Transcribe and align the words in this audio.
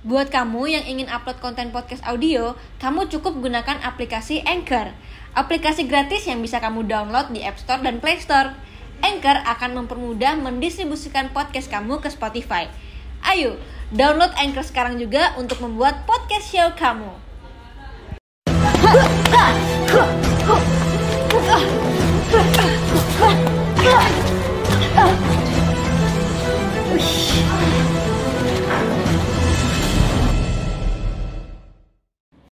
Buat 0.00 0.32
kamu 0.32 0.64
yang 0.64 0.84
ingin 0.88 1.12
upload 1.12 1.44
konten 1.44 1.76
podcast 1.76 2.00
audio, 2.08 2.56
kamu 2.80 3.12
cukup 3.12 3.36
gunakan 3.36 3.84
aplikasi 3.84 4.40
Anchor. 4.48 4.96
Aplikasi 5.36 5.84
gratis 5.84 6.24
yang 6.24 6.40
bisa 6.40 6.56
kamu 6.56 6.88
download 6.88 7.28
di 7.36 7.44
App 7.44 7.60
Store 7.60 7.84
dan 7.84 8.00
Play 8.00 8.16
Store. 8.16 8.56
Anchor 9.04 9.44
akan 9.44 9.84
mempermudah 9.84 10.40
mendistribusikan 10.40 11.28
podcast 11.36 11.68
kamu 11.68 12.00
ke 12.00 12.08
Spotify. 12.08 12.72
Ayo, 13.20 13.60
download 13.92 14.32
Anchor 14.40 14.64
sekarang 14.64 14.96
juga 14.96 15.36
untuk 15.36 15.60
membuat 15.60 16.08
podcast 16.08 16.48
show 16.48 16.72
kamu. 16.80 17.12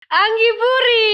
Anggi 0.09 0.49
Puri. 0.57 1.05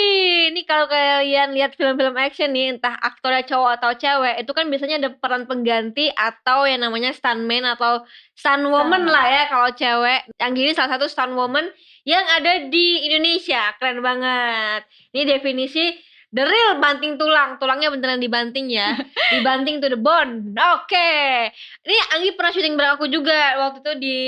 Ini 0.54 0.62
kalau 0.70 0.86
kalian 0.86 1.50
lihat 1.50 1.74
film-film 1.74 2.14
action 2.14 2.54
nih, 2.54 2.78
entah 2.78 2.94
aktornya 2.94 3.42
cowok 3.42 3.82
atau 3.82 3.90
cewek, 3.98 4.46
itu 4.46 4.52
kan 4.54 4.70
biasanya 4.70 4.96
ada 5.02 5.10
peran 5.10 5.50
pengganti 5.50 6.14
atau 6.14 6.62
yang 6.62 6.86
namanya 6.86 7.10
stuntman 7.10 7.66
atau 7.66 8.06
stunt 8.38 8.70
woman 8.70 9.10
lah 9.10 9.26
ya 9.26 9.42
kalau 9.50 9.74
cewek. 9.74 10.30
Anggi 10.38 10.70
ini 10.70 10.72
salah 10.78 10.94
satu 10.94 11.10
stunt 11.10 11.34
woman 11.34 11.66
yang 12.06 12.22
ada 12.38 12.70
di 12.70 13.10
Indonesia. 13.10 13.74
Keren 13.82 13.98
banget. 13.98 14.86
Ini 15.10 15.22
definisi 15.26 15.90
the 16.30 16.46
real 16.46 16.78
banting 16.78 17.18
tulang. 17.18 17.58
Tulangnya 17.58 17.90
beneran 17.90 18.22
dibanting 18.22 18.70
ya. 18.70 18.94
dibanting 19.34 19.82
to 19.82 19.90
the 19.90 19.98
bone. 19.98 20.54
Oke. 20.78 21.50
Ini 21.82 21.96
Anggi 22.14 22.30
pernah 22.38 22.54
syuting 22.54 22.78
bareng 22.78 22.94
aku 22.94 23.10
juga 23.10 23.58
waktu 23.58 23.82
itu 23.82 23.92
di 23.98 24.18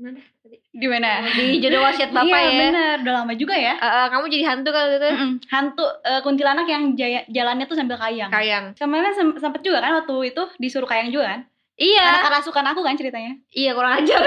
mana? 0.00 0.37
Di 0.78 0.86
mana? 0.86 1.26
Di 1.26 1.58
jodoh 1.58 1.82
wasiat 1.82 2.14
bapak 2.14 2.38
iya, 2.38 2.46
ya. 2.46 2.58
bener. 2.62 2.96
Udah 3.02 3.14
lama 3.22 3.32
juga 3.34 3.54
ya. 3.58 3.74
Eh, 3.74 4.06
kamu 4.14 4.24
jadi 4.30 4.44
hantu 4.46 4.70
kalau 4.70 4.88
gitu? 4.94 5.08
Mm-mm. 5.10 5.32
Hantu 5.50 5.84
eh, 6.06 6.20
kuntilanak 6.22 6.66
yang 6.70 6.94
jaya- 6.94 7.26
jalannya 7.26 7.66
tuh 7.66 7.74
sambil 7.74 7.98
kayang. 7.98 8.30
Kayang. 8.30 8.78
Kemarin 8.78 9.12
sem- 9.12 9.38
sempet 9.42 9.66
juga 9.66 9.82
kan 9.82 9.98
waktu 9.98 10.14
itu 10.30 10.42
disuruh 10.62 10.86
kayang 10.86 11.10
juga 11.10 11.34
kan? 11.34 11.40
Iya. 11.74 12.06
Karena 12.06 12.26
kerasukan 12.30 12.64
aku 12.70 12.80
kan 12.86 12.94
ceritanya. 12.94 13.34
Iya 13.50 13.70
kurang 13.74 13.92
ajar. 14.02 14.18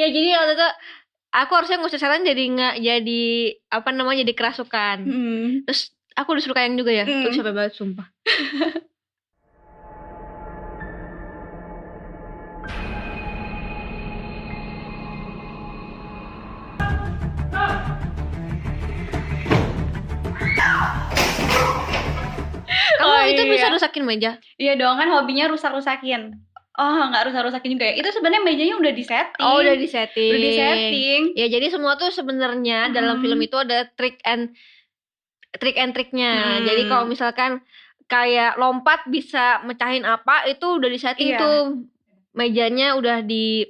ya 0.00 0.06
jadi 0.08 0.28
waktu 0.40 0.52
itu 0.56 0.68
aku 1.36 1.52
harusnya 1.52 1.76
ngusir 1.80 2.00
setan 2.00 2.24
jadi 2.24 2.42
nggak 2.52 2.74
jadi 2.80 3.24
apa 3.68 3.88
namanya 3.92 4.24
jadi 4.24 4.32
kerasukan. 4.32 4.96
Mm. 5.04 5.48
Terus 5.68 5.92
aku 6.16 6.36
disuruh 6.36 6.56
kayang 6.56 6.80
juga 6.80 6.92
ya. 6.92 7.04
Hmm. 7.04 7.28
Terus 7.28 7.36
capek 7.36 7.52
banget 7.52 7.72
sumpah. 7.76 8.08
Kamu 22.96 23.06
Oh, 23.06 23.20
itu 23.24 23.42
iya. 23.42 23.52
bisa 23.52 23.66
rusakin 23.68 24.04
meja? 24.04 24.30
Iya 24.56 24.74
dong 24.74 24.96
kan 24.96 25.08
hobinya 25.08 25.46
rusak-rusakin. 25.46 26.34
Oh 26.76 27.02
nggak 27.08 27.32
rusak-rusakin 27.32 27.70
juga 27.72 27.84
ya? 27.88 27.94
Itu 27.96 28.08
sebenarnya 28.10 28.42
mejanya 28.42 28.76
udah 28.76 28.92
disetting. 28.92 29.42
Oh 29.42 29.60
udah 29.60 29.74
di 29.74 29.88
setting. 29.88 30.28
Udah 30.28 30.40
disetting. 30.42 31.20
Ya 31.32 31.46
jadi 31.48 31.66
semua 31.68 31.96
tuh 31.96 32.10
sebenarnya 32.10 32.92
dalam 32.92 33.16
Hmm. 33.16 33.24
film 33.24 33.40
itu 33.40 33.56
ada 33.56 33.88
trick 33.96 34.20
and 34.22 34.52
trick 35.56 35.76
and 35.76 35.92
triknya. 35.92 36.60
Hmm. 36.60 36.64
Jadi 36.64 36.82
kalau 36.84 37.04
misalkan 37.06 37.64
kayak 38.06 38.54
lompat 38.56 39.08
bisa 39.08 39.64
mecahin 39.64 40.04
apa 40.04 40.46
itu 40.46 40.66
udah 40.68 40.88
disetting 40.88 41.32
Iya. 41.32 41.40
tuh 41.40 41.58
mejanya 42.32 42.94
udah 42.94 43.24
di 43.24 43.64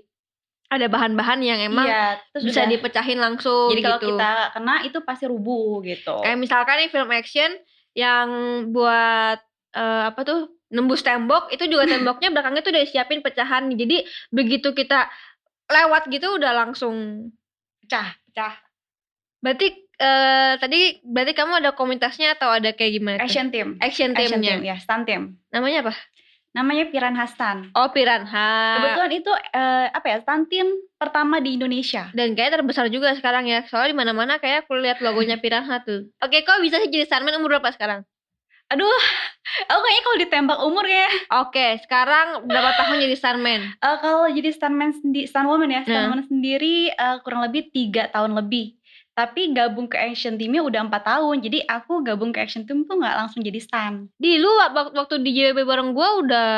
ada 0.66 0.86
bahan-bahan 0.86 1.38
yang 1.40 1.62
emang 1.62 1.86
iya, 1.86 2.18
terus 2.30 2.42
bisa 2.42 2.62
udah- 2.62 2.70
dipecahin 2.72 3.18
langsung 3.18 3.70
Jadi 3.70 3.82
kalau 3.82 3.98
gitu. 3.98 4.08
kita 4.12 4.30
kena 4.50 4.74
itu 4.82 4.98
pasti 5.00 5.24
rubuh 5.24 5.78
gitu. 5.80 6.18
Kayak 6.20 6.38
misalkan 6.38 6.76
nih 6.78 6.90
film 6.90 7.10
action 7.10 7.50
yang 7.92 8.28
buat 8.70 9.38
eh, 9.72 10.02
apa 10.06 10.20
tuh 10.22 10.40
nembus 10.66 11.00
tembok 11.00 11.48
itu 11.48 11.64
juga 11.64 11.86
temboknya 11.94 12.28
belakangnya 12.30 12.62
tuh 12.62 12.72
udah 12.72 12.82
disiapin 12.82 13.22
pecahan. 13.22 13.70
Jadi 13.70 14.02
begitu 14.28 14.72
kita 14.72 15.06
lewat 15.66 16.06
gitu 16.08 16.34
udah 16.34 16.52
langsung 16.56 17.28
Pecah, 17.78 18.18
pecah. 18.26 18.54
Berarti 19.38 19.66
eh 19.96 20.54
tadi 20.58 20.80
berarti 21.00 21.32
kamu 21.32 21.52
ada 21.56 21.70
komunitasnya 21.72 22.34
atau 22.34 22.50
ada 22.50 22.74
kayak 22.74 22.92
gimana? 22.92 23.16
tuh? 23.16 23.24
Action 23.24 23.48
team. 23.48 23.68
Action 23.78 24.10
Action 24.12 24.42
teamnya. 24.42 24.52
team 24.52 24.66
ya, 24.66 24.76
stunt 24.76 25.06
team. 25.06 25.22
Namanya 25.48 25.86
apa? 25.86 25.94
Namanya 26.56 26.88
Piranha 26.88 27.28
Stunt. 27.28 27.76
Oh 27.76 27.92
Piranha. 27.92 28.80
Kebetulan 28.80 29.12
itu 29.12 29.32
eh, 29.52 29.86
apa 29.92 30.06
ya 30.08 30.18
team 30.48 30.72
pertama 30.96 31.36
di 31.44 31.60
Indonesia. 31.60 32.08
Dan 32.16 32.32
kayak 32.32 32.56
terbesar 32.56 32.88
juga 32.88 33.12
sekarang 33.12 33.44
ya. 33.44 33.68
Soalnya 33.68 33.92
di 33.92 33.98
mana-mana 34.00 34.40
kayak 34.40 34.64
aku 34.64 34.80
lihat 34.80 35.04
logonya 35.04 35.36
Piranha 35.36 35.84
tuh. 35.84 36.08
Oke, 36.24 36.40
kok 36.48 36.64
bisa 36.64 36.80
sih 36.80 36.88
jadi 36.88 37.04
stuntman 37.04 37.36
umur 37.36 37.60
berapa 37.60 37.68
sekarang? 37.76 38.08
Aduh, 38.72 38.88
aku 39.70 39.80
kayaknya 39.84 40.02
kalau 40.02 40.18
ditembak 40.24 40.58
umur 40.64 40.86
ya. 40.88 41.08
Oke, 41.44 41.76
sekarang 41.84 42.48
berapa 42.48 42.72
tahun 42.80 43.04
jadi 43.04 43.16
stuntman? 43.20 43.60
Eh, 43.76 43.96
kalau 44.00 44.24
jadi 44.32 44.48
stuntman 44.56 44.96
sendi 44.96 45.28
stunt 45.28 45.52
woman 45.52 45.68
ya, 45.68 45.84
Nah. 45.84 45.86
stunt 45.86 46.04
woman 46.08 46.24
sendiri 46.24 46.88
eh, 46.88 47.16
kurang 47.20 47.44
lebih 47.44 47.68
tiga 47.68 48.08
tahun 48.08 48.32
lebih. 48.32 48.75
Tapi 49.16 49.50
gabung 49.50 49.88
ke 49.88 49.96
action 49.96 50.36
teamnya 50.36 50.60
udah 50.60 50.84
empat 50.84 51.02
tahun. 51.02 51.40
Jadi 51.40 51.64
aku 51.64 52.04
gabung 52.04 52.30
ke 52.30 52.38
action 52.38 52.62
team 52.62 52.84
tuh 52.84 53.00
nggak 53.00 53.16
langsung 53.16 53.40
jadi 53.40 53.56
stunt. 53.56 54.12
Di 54.14 54.36
lu 54.36 54.50
wak- 54.60 54.92
waktu 54.92 55.24
di 55.24 55.32
JWB 55.32 55.64
bareng 55.64 55.90
gua 55.90 56.20
udah 56.20 56.48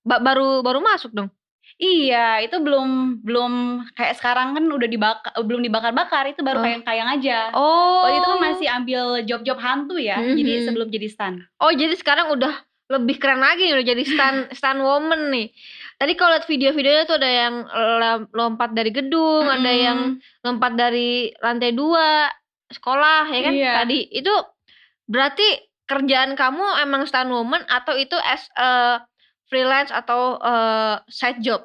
ba- 0.00 0.22
baru 0.24 0.64
baru 0.64 0.80
masuk 0.80 1.12
dong. 1.12 1.28
Iya, 1.76 2.40
itu 2.40 2.56
belum 2.56 3.20
belum 3.20 3.52
kayak 3.92 4.16
sekarang 4.16 4.56
kan 4.56 4.64
udah 4.64 4.88
dibakar 4.88 5.28
belum 5.36 5.60
dibakar-bakar, 5.60 6.24
itu 6.26 6.40
baru 6.40 6.58
Oh. 6.58 6.64
kayang-kayang 6.64 7.08
aja. 7.10 7.38
Oh. 7.52 8.00
Waktu 8.00 8.16
itu 8.16 8.26
kan 8.26 8.40
masih 8.40 8.68
ambil 8.70 9.02
job-job 9.22 9.58
hantu 9.60 10.00
ya, 10.00 10.16
Mhm. 10.16 10.40
jadi 10.40 10.52
sebelum 10.64 10.88
jadi 10.88 11.06
stunt. 11.06 11.44
Oh, 11.60 11.68
jadi 11.68 11.92
sekarang 11.92 12.32
udah 12.32 12.64
lebih 12.88 13.18
keren 13.18 13.42
lagi 13.42 13.66
nih 13.66 13.76
udah 13.76 13.86
jadi 13.86 14.02
stunt 14.06 14.40
stunt 14.56 14.80
woman 14.80 15.28
nih. 15.28 15.52
Tadi 15.96 16.12
kalau 16.12 16.32
lihat 16.32 16.44
video-videonya 16.44 17.04
tuh 17.04 17.16
ada 17.16 17.30
yang 17.30 17.54
lom- 17.96 18.28
lompat 18.30 18.70
dari 18.70 18.92
gedung, 18.92 19.42
ada 19.42 19.64
Mm-mm. 19.64 19.80
yang 19.80 19.98
lompat 20.40 20.76
dari 20.76 21.32
lantai 21.40 21.72
dua 21.72 22.28
sekolah 22.66 23.24
ya 23.26 23.40
kan 23.40 23.52
Iya. 23.54 23.72
tadi 23.78 23.98
itu 24.10 24.34
berarti 25.04 25.46
kerjaan 25.84 26.34
kamu 26.34 26.82
emang 26.82 27.06
stunt 27.06 27.30
woman 27.30 27.62
atau 27.64 27.94
itu 27.94 28.18
as 28.18 28.42
a 28.52 28.98
freelance 29.46 29.88
atau 29.88 30.36
eh, 30.36 30.94
side 31.06 31.40
job 31.40 31.62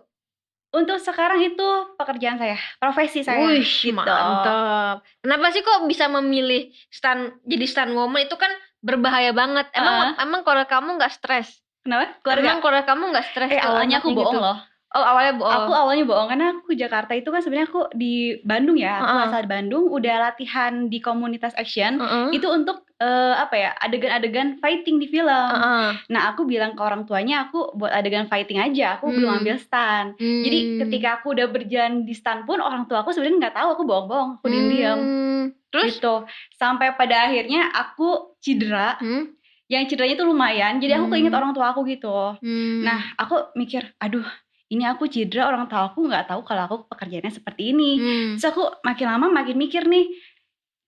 Untuk 0.71 0.95
sekarang 0.97 1.43
itu 1.43 1.67
pekerjaan 1.97 2.39
saya, 2.39 2.55
profesi 2.77 3.19
saya. 3.19 3.43
Wih 3.43 3.59
gitu. 3.59 3.91
mantap 3.91 5.03
kenapa 5.19 5.51
sih 5.51 5.59
kok 5.59 5.83
bisa 5.83 6.07
memilih 6.07 6.71
stunt 6.87 7.35
jadi 7.43 7.65
stunt 7.65 7.91
woman 7.91 8.23
itu 8.23 8.37
kan 8.37 8.47
berbahaya 8.79 9.33
banget 9.33 9.67
emang 9.73 10.15
emang 10.15 10.41
kalau 10.41 10.63
kamu 10.63 10.95
nggak 10.95 11.11
stres 11.11 11.59
Kenapa? 11.81 12.05
Keluarga. 12.21 12.41
emang 12.45 12.59
kalau 12.61 12.81
kamu 12.83 13.03
nggak 13.09 13.25
stres 13.27 13.49
Eh 13.49 13.59
awalnya 13.59 13.97
aku 13.97 14.09
bohong 14.11 14.33
gitu? 14.33 14.39
loh. 14.39 14.57
oh 14.91 14.99
awalnya 15.01 15.33
bohong 15.33 15.55
Aku 15.55 15.71
awalnya 15.71 16.03
bohong 16.03 16.27
karena 16.27 16.45
aku 16.51 16.61
ke 16.67 16.75
Jakarta 16.75 17.15
itu 17.15 17.31
kan 17.31 17.39
sebenarnya 17.39 17.63
aku 17.65 17.87
di 17.91 18.13
Bandung 18.41 18.75
ya, 18.75 18.99
aku 18.99 19.07
Heeh. 19.09 19.25
asal 19.25 19.43
Bandung, 19.45 19.87
udah 19.87 20.15
latihan 20.21 20.73
di 20.85 20.99
komunitas 20.99 21.55
action. 21.55 21.95
Heeh. 21.95 22.35
Itu 22.35 22.51
untuk 22.51 22.83
eh, 22.97 23.33
apa 23.33 23.55
ya 23.55 23.69
adegan-adegan 23.79 24.59
fighting 24.59 24.99
di 24.99 25.07
film. 25.07 25.31
Heeh. 25.31 25.87
Nah 26.05 26.21
aku 26.29 26.43
bilang 26.43 26.75
ke 26.75 26.81
orang 26.81 27.07
tuanya 27.07 27.47
aku 27.47 27.71
buat 27.73 27.89
adegan 27.89 28.27
fighting 28.27 28.59
aja, 28.59 28.99
aku 28.99 29.09
belum 29.09 29.25
Hmm. 29.27 29.39
ambil 29.39 29.55
stunt. 29.57 30.09
Jadi 30.19 30.59
Hmm. 30.59 30.77
ketika 30.85 31.09
aku 31.17 31.33
udah 31.33 31.47
berjalan 31.47 32.03
di 32.03 32.11
stunt 32.11 32.43
pun 32.43 32.59
orang 32.59 32.85
tua 32.85 33.01
aku 33.01 33.09
sebenarnya 33.09 33.41
nggak 33.41 33.55
tahu 33.55 33.69
aku 33.71 33.83
bohong-bohong, 33.83 34.29
aku 34.37 34.45
diam-diam. 34.47 34.99
Hmm. 34.99 35.43
terus 35.71 35.97
Gitu. 35.97 36.15
Sampai 36.53 36.91
pada 36.93 37.25
akhirnya 37.25 37.71
aku 37.71 38.35
cedera. 38.37 38.99
Hmm. 38.99 39.31
Yang 39.71 39.95
cederanya 39.95 40.15
itu 40.19 40.25
lumayan, 40.27 40.73
jadi 40.83 40.99
aku 40.99 41.07
Hmm. 41.07 41.13
keinget 41.15 41.31
orang 41.31 41.55
tua 41.55 41.71
aku 41.71 41.87
gitu. 41.87 42.35
Hmm. 42.43 42.83
Nah, 42.83 42.99
aku 43.15 43.55
mikir, 43.55 43.87
aduh, 43.95 44.27
ini 44.67 44.83
aku 44.83 45.07
cedera 45.07 45.47
orang 45.47 45.71
tua 45.71 45.87
aku 45.87 46.03
nggak 46.03 46.27
tahu 46.27 46.43
kalau 46.43 46.63
aku 46.67 46.75
pekerjaannya 46.91 47.31
seperti 47.31 47.71
ini. 47.71 47.91
Hmm. 47.95 48.29
Terus 48.35 48.51
aku 48.51 48.67
makin 48.83 49.07
lama 49.07 49.31
makin 49.31 49.55
mikir 49.55 49.87
nih, 49.87 50.11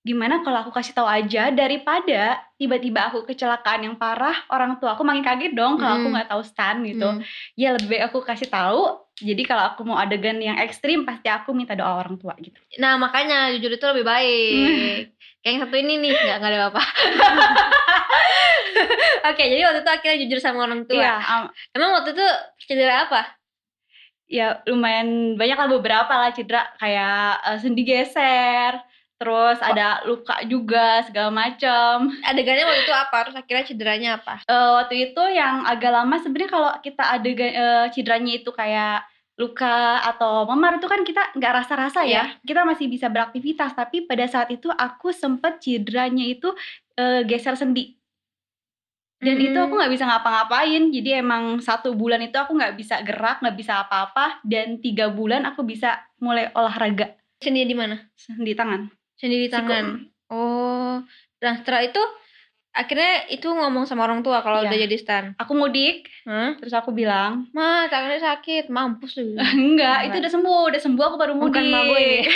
gimana 0.03 0.43
kalau 0.43 0.67
aku 0.67 0.75
kasih 0.75 0.91
tahu 0.91 1.07
aja 1.07 1.47
daripada 1.47 2.43
tiba-tiba 2.59 3.07
aku 3.07 3.23
kecelakaan 3.23 3.87
yang 3.87 3.95
parah, 3.95 4.35
orang 4.51 4.75
tua 4.75 4.99
aku 4.99 5.07
makin 5.07 5.23
kaget 5.23 5.55
dong 5.55 5.79
kalau 5.79 6.03
aku 6.03 6.07
Hmm. 6.11 6.15
nggak 6.19 6.27
tahu 6.27 6.43
stand 6.43 6.83
gitu. 6.83 7.07
Hmm. 7.07 7.23
Ya 7.55 7.71
lebih 7.71 7.87
baik 7.87 8.11
aku 8.11 8.19
kasih 8.19 8.51
tahu. 8.51 8.99
Jadi 9.21 9.45
kalau 9.45 9.69
aku 9.69 9.85
mau 9.85 10.01
adegan 10.01 10.41
yang 10.41 10.57
ekstrim 10.57 11.05
pasti 11.05 11.29
aku 11.29 11.53
minta 11.53 11.77
doa 11.77 12.01
orang 12.01 12.17
tua 12.17 12.33
gitu. 12.41 12.57
Nah 12.81 12.97
makanya 12.97 13.53
jujur 13.53 13.77
itu 13.77 13.85
lebih 13.85 14.05
baik. 14.05 15.13
Kayak 15.43 15.51
yang 15.53 15.61
satu 15.67 15.75
ini 15.75 15.93
nih 16.01 16.11
nggak 16.15 16.37
nggak 16.39 16.51
ada 16.55 16.59
apa. 16.71 16.81
Oke 19.29 19.43
jadi 19.43 19.61
waktu 19.69 19.79
itu 19.85 19.91
akhirnya 19.91 20.17
jujur 20.25 20.39
sama 20.41 20.65
orang 20.65 20.81
tua. 20.89 20.97
Iya, 20.97 21.13
am- 21.19 21.51
Emang 21.75 21.99
waktu 21.99 22.15
itu 22.15 22.25
cedera 22.65 23.05
apa? 23.05 23.21
ya 24.23 24.65
lumayan 24.65 25.37
banyak 25.37 25.53
lah 25.53 25.69
beberapa 25.69 26.09
lah 26.09 26.33
cedera 26.33 26.65
kayak 26.81 27.37
eh, 27.43 27.57
sendi 27.61 27.85
geser, 27.85 28.81
terus 29.17 29.57
ada 29.63 30.03
luka 30.03 30.35
juga 30.43 30.99
segala 31.07 31.31
macam. 31.31 32.11
Adegannya 32.21 32.67
waktu 32.67 32.83
itu 32.83 32.93
apa? 32.93 33.17
Terus 33.23 33.37
akhirnya 33.39 33.65
cederanya 33.65 34.09
apa? 34.19 34.33
Eh, 34.43 34.69
waktu 34.77 34.95
itu 35.11 35.23
yang 35.31 35.63
agak 35.63 35.91
lama 35.91 36.15
sebenarnya 36.19 36.51
kalau 36.51 36.71
kita 36.83 37.03
adegan 37.07 37.51
eh, 37.51 37.85
cederanya 37.95 38.33
itu 38.35 38.51
kayak 38.51 39.07
luka 39.33 39.97
atau 40.05 40.45
memar 40.45 40.77
itu 40.77 40.85
kan 40.85 41.01
kita 41.01 41.33
nggak 41.33 41.53
rasa-rasa 41.63 42.05
ya. 42.05 42.37
Kita 42.45 42.61
masih 42.67 42.85
bisa 42.85 43.09
beraktivitas, 43.09 43.73
tapi 43.73 44.05
pada 44.05 44.29
saat 44.29 44.53
itu 44.53 44.69
aku 44.69 45.09
sempet 45.09 45.57
cederanya 45.57 46.21
itu 46.27 46.53
eh, 46.93 47.25
geser 47.25 47.57
sendi. 47.57 47.97
Dan 49.23 49.39
itu 49.39 49.55
aku 49.55 49.71
Hmm. 49.71 49.79
nggak 49.79 49.93
bisa 49.95 50.03
ngapa-ngapain. 50.03 50.83
Jadi 50.91 51.09
emang 51.15 51.63
satu 51.63 51.95
bulan 51.95 52.19
itu 52.19 52.35
aku 52.35 52.59
nggak 52.59 52.75
bisa 52.75 52.99
gerak, 53.07 53.39
nggak 53.39 53.55
bisa 53.55 53.79
apa-apa. 53.79 54.43
Dan 54.43 54.83
tiga 54.83 55.07
bulan 55.07 55.47
aku 55.47 55.63
bisa 55.63 55.95
mulai 56.19 56.51
olahraga 56.51 57.15
Sendi 57.39 57.63
di 57.63 57.75
mana? 57.75 57.95
di 58.39 58.51
tangan. 58.51 58.87
Sendi 59.23 59.39
di 59.39 59.47
Siku. 59.47 59.55
tangan. 59.55 59.85
Oh. 60.27 60.99
Nah, 61.39 61.53
setelah 61.55 61.79
itu 61.79 62.01
akhirnya 62.73 63.29
itu 63.29 63.47
ngomong 63.47 63.87
sama 63.87 64.03
orang 64.03 64.19
tua 64.19 64.43
kalau 64.43 64.59
Iya. 64.59 64.67
udah 64.67 64.79
jadi 64.83 64.95
stan. 64.99 65.23
Aku 65.39 65.55
mudik, 65.55 66.09
Hah? 66.27 66.59
terus 66.59 66.73
aku 66.73 66.91
bilang, 66.91 67.47
Ma, 67.55 67.87
tangannya 67.87 68.19
sakit, 68.19 68.67
mampus 68.67 69.15
lu. 69.15 69.37
enggak, 69.63 70.11
itu 70.11 70.19
udah 70.19 70.31
sembuh, 70.33 70.61
udah 70.73 70.81
sembuh 70.81 71.03
aku 71.05 71.15
baru 71.15 71.33
mudik. 71.39 71.55
Bukan 71.55 71.65
mabuk 71.71 71.97
ini. 71.97 72.19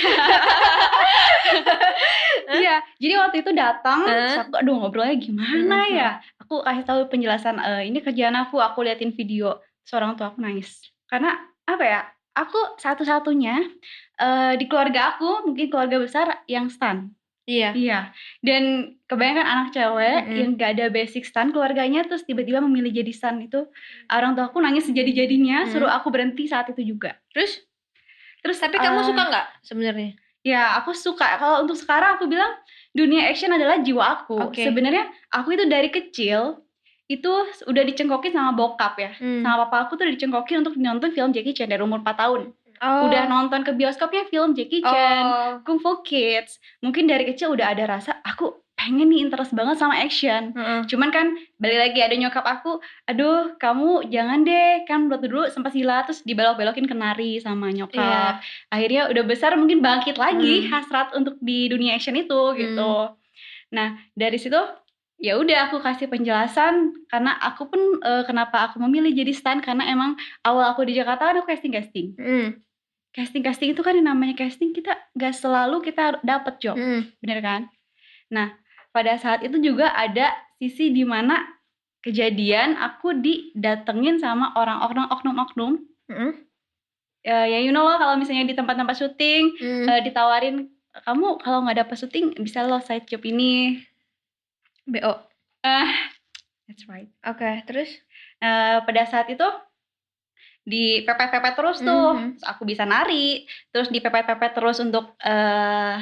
Iya, 2.48 2.80
jadi 2.95 3.13
waktu 3.19 3.44
itu 3.44 3.51
datang, 3.51 4.07
terus 4.07 4.39
aku, 4.39 4.56
aduh 4.56 4.80
ngobrolnya 4.80 5.19
gimana 5.19 5.84
ya? 5.92 6.10
Aku 6.39 6.63
kasih 6.63 6.88
tahu 6.88 7.12
penjelasan, 7.12 7.60
"Eh, 7.60 7.92
ini 7.92 8.00
kerjaan 8.00 8.39
aku, 8.39 8.63
aku 8.63 8.88
liatin 8.88 9.12
video. 9.12 9.60
Seorang 9.84 10.16
tua 10.16 10.31
aku 10.31 10.39
nangis. 10.39 10.80
Karena 11.12 11.36
apa 11.68 11.84
ya? 11.84 12.01
Aku 12.38 12.78
satu-satunya 12.78 13.66
eh, 14.18 14.54
di 14.56 14.66
keluarga 14.69 15.16
aku, 15.16 15.50
mungkin 15.50 15.68
keluarga 15.68 15.98
besar 15.98 16.28
yang 16.45 16.69
stan. 16.69 17.10
Iya. 17.48 17.72
Iya. 17.72 18.00
Dan 18.44 18.94
kebanyakan 19.07 19.48
anak 19.48 19.68
cewek 19.72 20.18
Mm-mm. 20.28 20.36
yang 20.36 20.50
gak 20.60 20.72
ada 20.75 20.86
basic 20.92 21.24
stan 21.24 21.56
keluarganya 21.56 22.04
terus 22.04 22.28
tiba-tiba 22.28 22.60
memilih 22.60 22.92
jadi 22.92 23.07
stan 23.16 23.39
itu 23.39 23.63
orang 24.12 24.36
tua 24.36 24.51
aku 24.51 24.60
nangis 24.60 24.84
sejadi-jadinya 24.84 25.63
Hmm. 25.63 25.72
suruh 25.72 25.88
aku 25.88 26.12
berhenti 26.12 26.44
saat 26.44 26.68
itu 26.69 26.84
juga. 26.84 27.16
Terus 27.31 27.63
Terus 28.44 28.60
tapi 28.60 28.78
kamu 28.78 29.00
eh, 29.01 29.07
suka 29.07 29.22
nggak 29.31 29.48
sebenarnya? 29.63 30.12
Ya, 30.45 30.75
aku 30.80 30.92
suka. 30.92 31.39
Kalau 31.39 31.63
untuk 31.66 31.75
sekarang 31.75 32.19
aku 32.19 32.30
bilang 32.30 32.51
dunia 32.92 33.28
action 33.28 33.50
adalah 33.51 33.80
jiwa 33.81 34.04
aku. 34.24 34.51
Oke. 34.51 34.62
Sebenarnya 34.63 35.07
aku 35.31 35.56
itu 35.57 35.66
dari 35.68 35.89
kecil 35.89 36.66
itu 37.07 37.31
udah 37.63 37.83
dicengkokin 37.88 38.36
sama 38.36 38.51
bokap 38.51 39.00
ya. 39.00 39.12
Hmm. 39.15 39.39
Sama 39.39 39.68
papa 39.68 39.88
aku 39.88 39.95
tuh 39.95 40.04
udah 40.07 40.15
dicengkokin 40.15 40.63
untuk 40.63 40.75
nonton 40.75 41.09
film 41.12 41.31
Jackie 41.31 41.56
Chan 41.56 41.68
dari 41.68 41.80
umur 41.80 42.04
4 42.04 42.15
tahun. 42.19 42.42
Oh. 42.77 43.09
Udah 43.09 43.25
nonton 43.25 43.63
ke 43.63 43.74
bioskopnya 43.74 44.27
film 44.30 44.54
Jackie 44.54 44.83
Chan, 44.83 45.24
Oh. 45.25 45.50
Kung 45.65 45.80
Fu 45.80 46.04
Kids. 46.04 46.59
Mungkin 46.83 47.07
dari 47.07 47.25
kecil 47.25 47.56
udah 47.56 47.74
ada 47.74 47.88
rasa 47.89 48.19
aku 48.21 48.54
pengen 48.77 49.09
nih 49.09 49.25
interest 49.25 49.57
banget 49.57 49.81
sama 49.81 49.98
action. 49.98 50.54
Heeh. 50.54 50.86
Cuman 50.86 51.09
kan 51.09 51.33
balik 51.57 51.89
lagi 51.89 52.00
ada 52.06 52.13
nyokap 52.13 52.45
aku, 52.45 52.77
aduh 53.10 53.57
kamu 53.57 54.06
jangan 54.13 54.45
deh 54.45 54.86
kan 54.86 55.10
waktu 55.10 55.25
dulu 55.25 55.50
sempat 55.50 55.74
silat 55.74 56.06
terus 56.06 56.21
dibelok-belokin 56.21 56.86
ke 56.86 56.94
nari 56.94 57.42
sama 57.42 57.74
nyokap. 57.74 57.98
Iya. 57.98 58.25
Akhirnya 58.69 59.01
udah 59.10 59.24
besar 59.25 59.57
mungkin 59.57 59.81
bangkit 59.81 60.21
lagi 60.21 60.68
Hmm. 60.68 60.69
hasrat 60.69 61.10
untuk 61.18 61.42
di 61.42 61.65
dunia 61.65 61.98
action 61.98 62.13
itu 62.13 62.53
gitu. 62.53 63.18
Nah 63.74 63.98
dari 64.13 64.38
situ 64.38 64.60
ya 65.17 65.33
udah 65.35 65.69
aku 65.69 65.81
kasih 65.81 66.05
penjelasan 66.07 66.93
karena 67.09 67.33
aku 67.41 67.65
pun 67.67 67.81
eh, 68.01 68.23
kenapa 68.23 68.69
aku 68.69 68.77
memilih 68.79 69.11
jadi 69.11 69.33
stan 69.33 69.59
karena 69.59 69.89
emang 69.89 70.13
awal 70.41 70.69
aku 70.71 70.85
di 70.85 70.93
Jakarta 70.93 71.29
kan 71.29 71.41
aku 71.41 71.49
casting 71.49 71.73
casting. 71.73 72.07
Hmm. 72.15 72.61
Casting 73.11 73.41
casting 73.41 73.73
itu 73.73 73.81
kan 73.81 73.97
yang 73.97 74.13
namanya 74.13 74.37
casting 74.37 74.71
kita 74.71 74.93
gak 75.17 75.33
selalu 75.33 75.81
kita 75.81 76.21
dapet 76.21 76.61
job, 76.61 76.77
Hmm. 76.77 77.09
bener 77.17 77.41
kan? 77.41 77.61
Nah 78.29 78.53
pada 78.93 79.17
saat 79.17 79.41
itu 79.41 79.57
juga 79.57 79.89
ada 79.89 80.33
sisi 80.57 80.89
di 80.89 81.01
mana 81.01 81.41
kejadian 82.01 82.77
aku 82.77 83.13
didatengin 83.17 84.17
sama 84.17 84.53
orang-orang 84.53 85.09
oknum-oknum 85.09 85.81
Hmm. 86.07 86.31
ya 87.19 87.43
ya 87.43 87.59
you 87.59 87.69
know 87.69 87.83
lah 87.83 87.99
kalau 87.99 88.15
misalnya 88.15 88.47
di 88.47 88.55
tempat-tempat 88.55 88.95
syuting 88.95 89.43
Hmm. 89.59 89.85
eh, 89.89 90.01
ditawarin 90.01 90.69
kamu 91.03 91.41
kalau 91.41 91.61
nggak 91.61 91.83
dapet 91.83 91.97
syuting 91.99 92.25
bisa 92.37 92.63
lo 92.63 92.79
side 92.79 93.05
job 93.05 93.21
ini 93.21 93.81
BO. 94.88 95.13
ah 95.68 95.92
that's 96.68 96.88
right 96.88 97.12
Oke, 97.28 97.63
terus? 97.68 97.92
Eh, 98.39 98.78
pada 98.88 99.04
saat 99.10 99.28
itu 99.28 99.44
di 100.68 101.04
pepet-pepet 101.07 101.54
terus 101.56 101.80
tuh 101.80 102.12
Mhm. 102.16 102.39
Terus 102.39 102.45
aku 102.48 102.63
bisa 102.68 102.84
nari 102.84 103.48
terus 103.72 103.88
di 103.88 104.04
pepet-pepet 104.04 104.51
terus 104.51 104.78
untuk 104.84 105.16
eh 105.24 105.95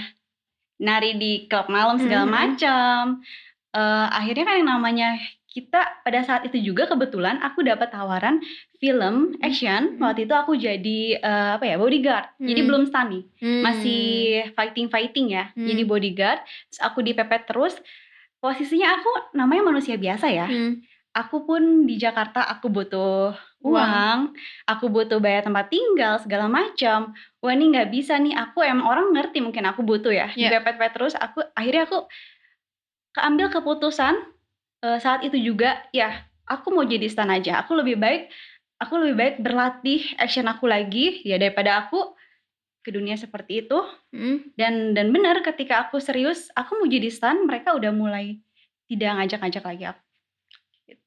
nari 0.82 1.16
di 1.16 1.46
klub 1.48 1.70
malam 1.70 2.02
segala 2.02 2.26
Mhm. 2.26 2.34
macam 2.34 3.02
Eh, 3.76 4.08
akhirnya 4.08 4.48
kan 4.48 4.56
yang 4.56 4.70
namanya 4.72 5.10
kita 5.52 6.00
pada 6.00 6.24
saat 6.24 6.48
itu 6.48 6.72
juga 6.72 6.88
kebetulan 6.88 7.44
aku 7.44 7.60
dapat 7.60 7.92
tawaran 7.92 8.40
film 8.80 9.36
action 9.44 9.96
Mhm. 9.96 10.00
waktu 10.00 10.24
itu 10.24 10.32
aku 10.32 10.56
jadi 10.56 11.00
eh, 11.20 11.50
apa 11.60 11.68
ya 11.68 11.76
bodyguard 11.76 12.24
jadi 12.40 12.64
Mhm. 12.64 12.68
belum 12.72 12.84
stun 12.88 13.08
nih 13.12 13.24
Hmm. 13.44 13.62
masih 13.68 14.04
fighting 14.56 14.88
fighting 14.88 15.28
ya 15.36 15.52
Hmm. 15.52 15.68
jadi 15.68 15.84
bodyguard 15.84 16.40
terus 16.72 16.80
aku 16.88 17.04
dipepet 17.04 17.52
terus 17.52 17.76
posisinya 18.46 19.02
aku 19.02 19.10
namanya 19.34 19.64
manusia 19.66 19.98
biasa 19.98 20.30
ya 20.30 20.46
Hmm. 20.46 20.86
aku 21.18 21.42
pun 21.44 21.62
di 21.84 21.98
Jakarta 21.98 22.46
aku 22.46 22.70
butuh 22.70 23.34
Uang. 23.66 23.74
uang, 23.74 24.20
aku 24.70 24.86
butuh 24.88 25.18
bayar 25.18 25.42
tempat 25.42 25.74
tinggal 25.74 26.22
segala 26.22 26.46
macam 26.46 27.10
wah 27.42 27.50
ini 27.50 27.74
nggak 27.74 27.90
bisa 27.90 28.14
nih 28.16 28.38
aku 28.38 28.62
emang 28.62 28.86
orang 28.86 29.08
ngerti 29.10 29.42
mungkin 29.42 29.66
aku 29.66 29.82
butuh 29.82 30.14
ya 30.14 30.30
Iya. 30.38 30.54
dipepet-pepet 30.54 30.92
terus 30.94 31.14
aku 31.18 31.42
akhirnya 31.58 31.90
aku 31.90 32.06
keambil 33.12 33.48
keputusan 33.50 34.14
eh, 34.84 35.00
saat 35.00 35.26
itu 35.26 35.38
juga 35.40 35.82
ya 35.90 36.14
aku 36.46 36.70
mau 36.70 36.86
jadi 36.86 37.10
stan 37.10 37.34
aja 37.34 37.66
aku 37.66 37.74
lebih 37.74 37.98
baik 37.98 38.30
aku 38.78 38.94
lebih 39.02 39.16
baik 39.16 39.36
berlatih 39.42 40.04
action 40.20 40.46
aku 40.46 40.68
lagi 40.68 41.24
ya 41.26 41.40
daripada 41.40 41.88
aku 41.88 42.14
ke 42.86 42.94
dunia 42.94 43.18
seperti 43.18 43.66
itu 43.66 43.82
Hmm. 44.14 44.46
dan 44.54 44.94
dan 44.94 45.10
benar 45.10 45.42
ketika 45.42 45.84
aku 45.84 45.98
serius 45.98 46.54
aku 46.54 46.78
mau 46.78 46.86
jadi 46.86 47.10
stan 47.10 47.44
mereka 47.44 47.74
udah 47.74 47.90
mulai 47.90 48.38
tidak 48.86 49.18
ngajak-ngajak 49.18 49.66
lagi 49.66 49.84
aku 49.90 50.02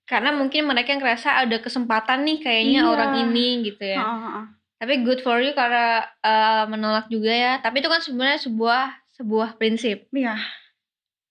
Karena 0.03 0.33
mungkin 0.33 0.65
mereka 0.65 0.97
ngerasa 0.97 1.37
ada 1.39 1.61
kesempatan 1.61 2.25
nih 2.25 2.41
kayaknya 2.41 2.81
Iya. 2.81 2.89
orang 2.89 3.13
ini 3.23 3.61
gitu 3.63 3.85
ya. 3.85 4.01
Heeh. 4.01 4.45
Tapi 4.81 5.05
good 5.05 5.21
for 5.21 5.37
you 5.37 5.53
karena 5.53 6.01
eh, 6.19 6.65
menolak 6.65 7.07
juga 7.07 7.29
ya. 7.29 7.53
Tapi 7.61 7.79
itu 7.79 7.87
kan 7.87 8.01
sebenarnya 8.01 8.41
sebuah 8.41 8.85
sebuah 9.15 9.49
prinsip. 9.55 10.09
Iya. 10.11 10.41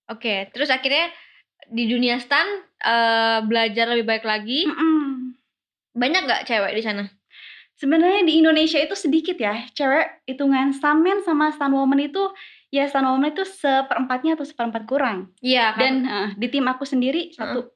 Oke, 0.07 0.53
terus 0.53 0.69
akhirnya 0.69 1.09
di 1.67 1.89
dunia 1.89 2.21
stan 2.21 2.45
eh, 2.79 3.39
belajar 3.43 3.89
lebih 3.89 4.05
baik 4.05 4.23
lagi. 4.23 4.69
Mm-mm. 4.69 5.33
Banyak 5.91 6.21
nggak 6.23 6.43
cewek 6.45 6.77
di 6.77 6.83
sana? 6.85 7.03
Sebenarnya 7.77 8.25
di 8.25 8.41
Indonesia 8.41 8.81
itu 8.81 8.97
sedikit 8.97 9.37
ya, 9.37 9.69
cewek 9.77 10.25
hitungan 10.25 10.73
stuntman 10.73 11.21
sama 11.21 11.53
stuntwoman 11.53 12.01
itu 12.01 12.25
ya 12.73 12.89
stuntwoman 12.89 13.29
itu 13.29 13.45
seperempatnya 13.45 14.33
atau 14.33 14.45
seperempat 14.49 14.89
kurang. 14.89 15.29
Iya 15.39 15.77
kan? 15.77 15.81
Dan 15.81 15.93
eh, 16.03 16.29
di 16.41 16.47
tim 16.49 16.65
aku 16.65 16.83
sendiri 16.83 17.29
satu. 17.37 17.69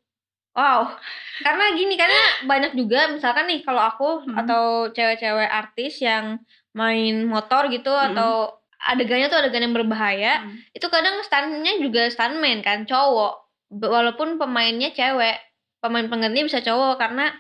Wow, 0.52 0.92
karena 1.40 1.72
gini, 1.80 1.96
karena 1.96 2.44
banyak 2.44 2.76
juga 2.76 3.08
misalkan 3.08 3.48
nih 3.48 3.64
kalau 3.64 3.88
aku 3.88 4.28
Hmm. 4.28 4.36
atau 4.36 4.92
cewek-cewek 4.92 5.48
artis 5.48 6.04
yang 6.04 6.44
main 6.76 7.24
motor 7.24 7.72
gitu 7.72 7.88
Hmm. 7.88 8.12
atau 8.12 8.60
adegannya 8.84 9.32
tuh 9.32 9.40
adegan 9.40 9.64
yang 9.64 9.78
berbahaya, 9.78 10.44
Hmm. 10.44 10.60
itu 10.76 10.84
kadang 10.92 11.24
stuntnya 11.24 11.78
juga 11.80 12.10
stuntman 12.12 12.60
kan, 12.66 12.84
cowok. 12.84 13.48
Walaupun 13.72 14.36
pemainnya 14.36 14.92
cewek, 14.92 15.40
pemain 15.80 16.10
penggantinya 16.12 16.50
bisa 16.52 16.60
cowok 16.60 17.00
karena 17.00 17.32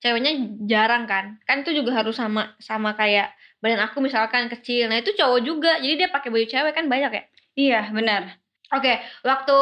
ceweknya 0.00 0.32
jarang 0.66 1.04
kan. 1.04 1.38
Kan 1.44 1.62
itu 1.62 1.76
juga 1.76 2.00
harus 2.00 2.16
sama 2.16 2.56
sama 2.58 2.96
kayak 2.96 3.32
badan 3.60 3.84
aku 3.84 4.00
misalkan 4.00 4.48
kecil. 4.48 4.88
Nah, 4.88 4.98
itu 5.00 5.12
cowok 5.14 5.40
juga. 5.44 5.76
Jadi 5.78 5.94
dia 6.00 6.08
pakai 6.08 6.32
baju 6.32 6.46
cewek 6.48 6.72
kan 6.72 6.88
banyak 6.88 7.12
ya. 7.12 7.24
Iya 7.54 7.80
benar. 7.92 8.40
Oke, 8.72 9.02
waktu 9.22 9.58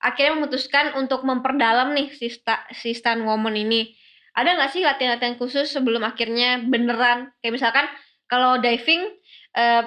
akhirnya 0.00 0.32
memutuskan 0.36 0.96
untuk 0.96 1.24
memperdalam 1.24 1.92
nih 1.96 2.12
si, 2.12 2.28
sta, 2.32 2.64
si 2.72 2.92
Stan 2.92 3.20
Woman 3.24 3.56
ini. 3.56 3.96
Ada 4.36 4.56
nggak 4.56 4.70
sih 4.70 4.82
latihan-latihan 4.86 5.36
khusus 5.36 5.66
sebelum 5.68 6.06
akhirnya 6.06 6.62
beneran? 6.62 7.34
Kayak 7.42 7.54
misalkan 7.58 7.86
kalau 8.30 8.62
diving 8.62 9.10
eh, 9.58 9.84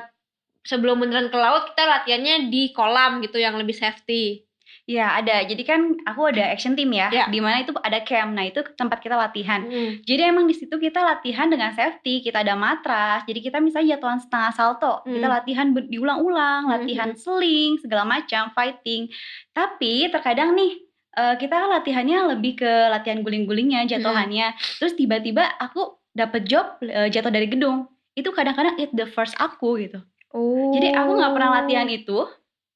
sebelum 0.64 1.00
beneran 1.04 1.28
ke 1.28 1.38
laut 1.38 1.72
kita 1.72 1.84
latihannya 1.84 2.48
di 2.48 2.72
kolam 2.72 3.20
gitu 3.24 3.40
yang 3.40 3.56
lebih 3.60 3.76
safety. 3.76 4.48
Iya 4.84 5.16
ada. 5.16 5.48
Jadi 5.48 5.64
kan 5.64 5.96
aku 6.04 6.28
ada 6.28 6.44
action 6.52 6.76
team 6.76 6.92
ya, 6.92 7.08
Iya. 7.08 7.32
di 7.32 7.40
mana 7.40 7.64
itu 7.64 7.72
ada 7.80 8.04
camp. 8.04 8.36
Nah 8.36 8.44
itu 8.44 8.60
tempat 8.76 9.00
kita 9.00 9.16
latihan. 9.16 9.64
Hmm. 9.64 10.04
Jadi 10.04 10.22
emang 10.28 10.44
di 10.44 10.52
situ 10.52 10.76
kita 10.76 11.00
latihan 11.00 11.48
dengan 11.48 11.72
safety, 11.72 12.20
kita 12.20 12.44
ada 12.44 12.60
matras. 12.60 13.24
Jadi 13.24 13.40
kita 13.40 13.64
misalnya 13.64 13.96
jatuhan 13.96 14.20
setengah 14.20 14.52
salto, 14.52 15.00
kita 15.08 15.24
Hmm. 15.24 15.36
latihan 15.40 15.68
diulang-ulang, 15.72 16.68
Hmm, 16.68 16.74
latihan 16.76 17.16
sling, 17.16 17.80
segala 17.80 18.04
macam, 18.04 18.52
fighting. 18.52 19.08
Tapi 19.52 20.12
terkadang 20.12 20.52
nih 20.54 20.84
eh, 21.14 21.36
kita 21.38 21.70
latihannya 21.70 22.34
lebih 22.34 22.58
ke 22.58 22.72
latihan 22.90 23.22
guling-gulingnya, 23.22 23.86
jatuhannya. 23.86 24.52
Terus 24.82 24.98
tiba-tiba 24.98 25.46
aku 25.62 25.96
dapet 26.12 26.44
job 26.44 26.82
eh, 26.82 27.08
jatuh 27.08 27.30
dari 27.30 27.46
gedung. 27.48 27.86
Itu 28.18 28.34
kadang-kadang 28.34 28.82
it 28.82 28.90
the 28.92 29.06
first 29.06 29.38
aku 29.38 29.78
gitu. 29.78 30.02
Oh. 30.34 30.74
Jadi 30.74 30.90
aku 30.90 31.14
nggak 31.14 31.32
pernah 31.32 31.50
latihan 31.62 31.86
itu. 31.88 32.26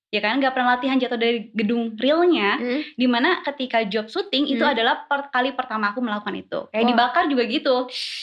Ya 0.08 0.24
kan 0.24 0.40
nggak 0.40 0.56
pernah 0.56 0.70
latihan 0.74 0.96
jatuh 0.96 1.20
dari 1.20 1.52
gedung 1.52 1.92
realnya 1.94 2.56
Hmm. 2.56 2.82
di 2.96 3.08
mana 3.08 3.44
ketika 3.44 3.84
job 3.84 4.08
syuting 4.08 4.48
itu 4.48 4.64
Hmm. 4.64 4.72
adalah 4.72 5.04
per- 5.04 5.28
kali 5.28 5.52
pertama 5.52 5.92
aku 5.92 6.00
melakukan 6.00 6.32
itu 6.34 6.60
kayak 6.72 6.84
Wah. 6.84 6.92
dibakar 6.96 7.24
juga 7.28 7.44
gitu 7.44 7.76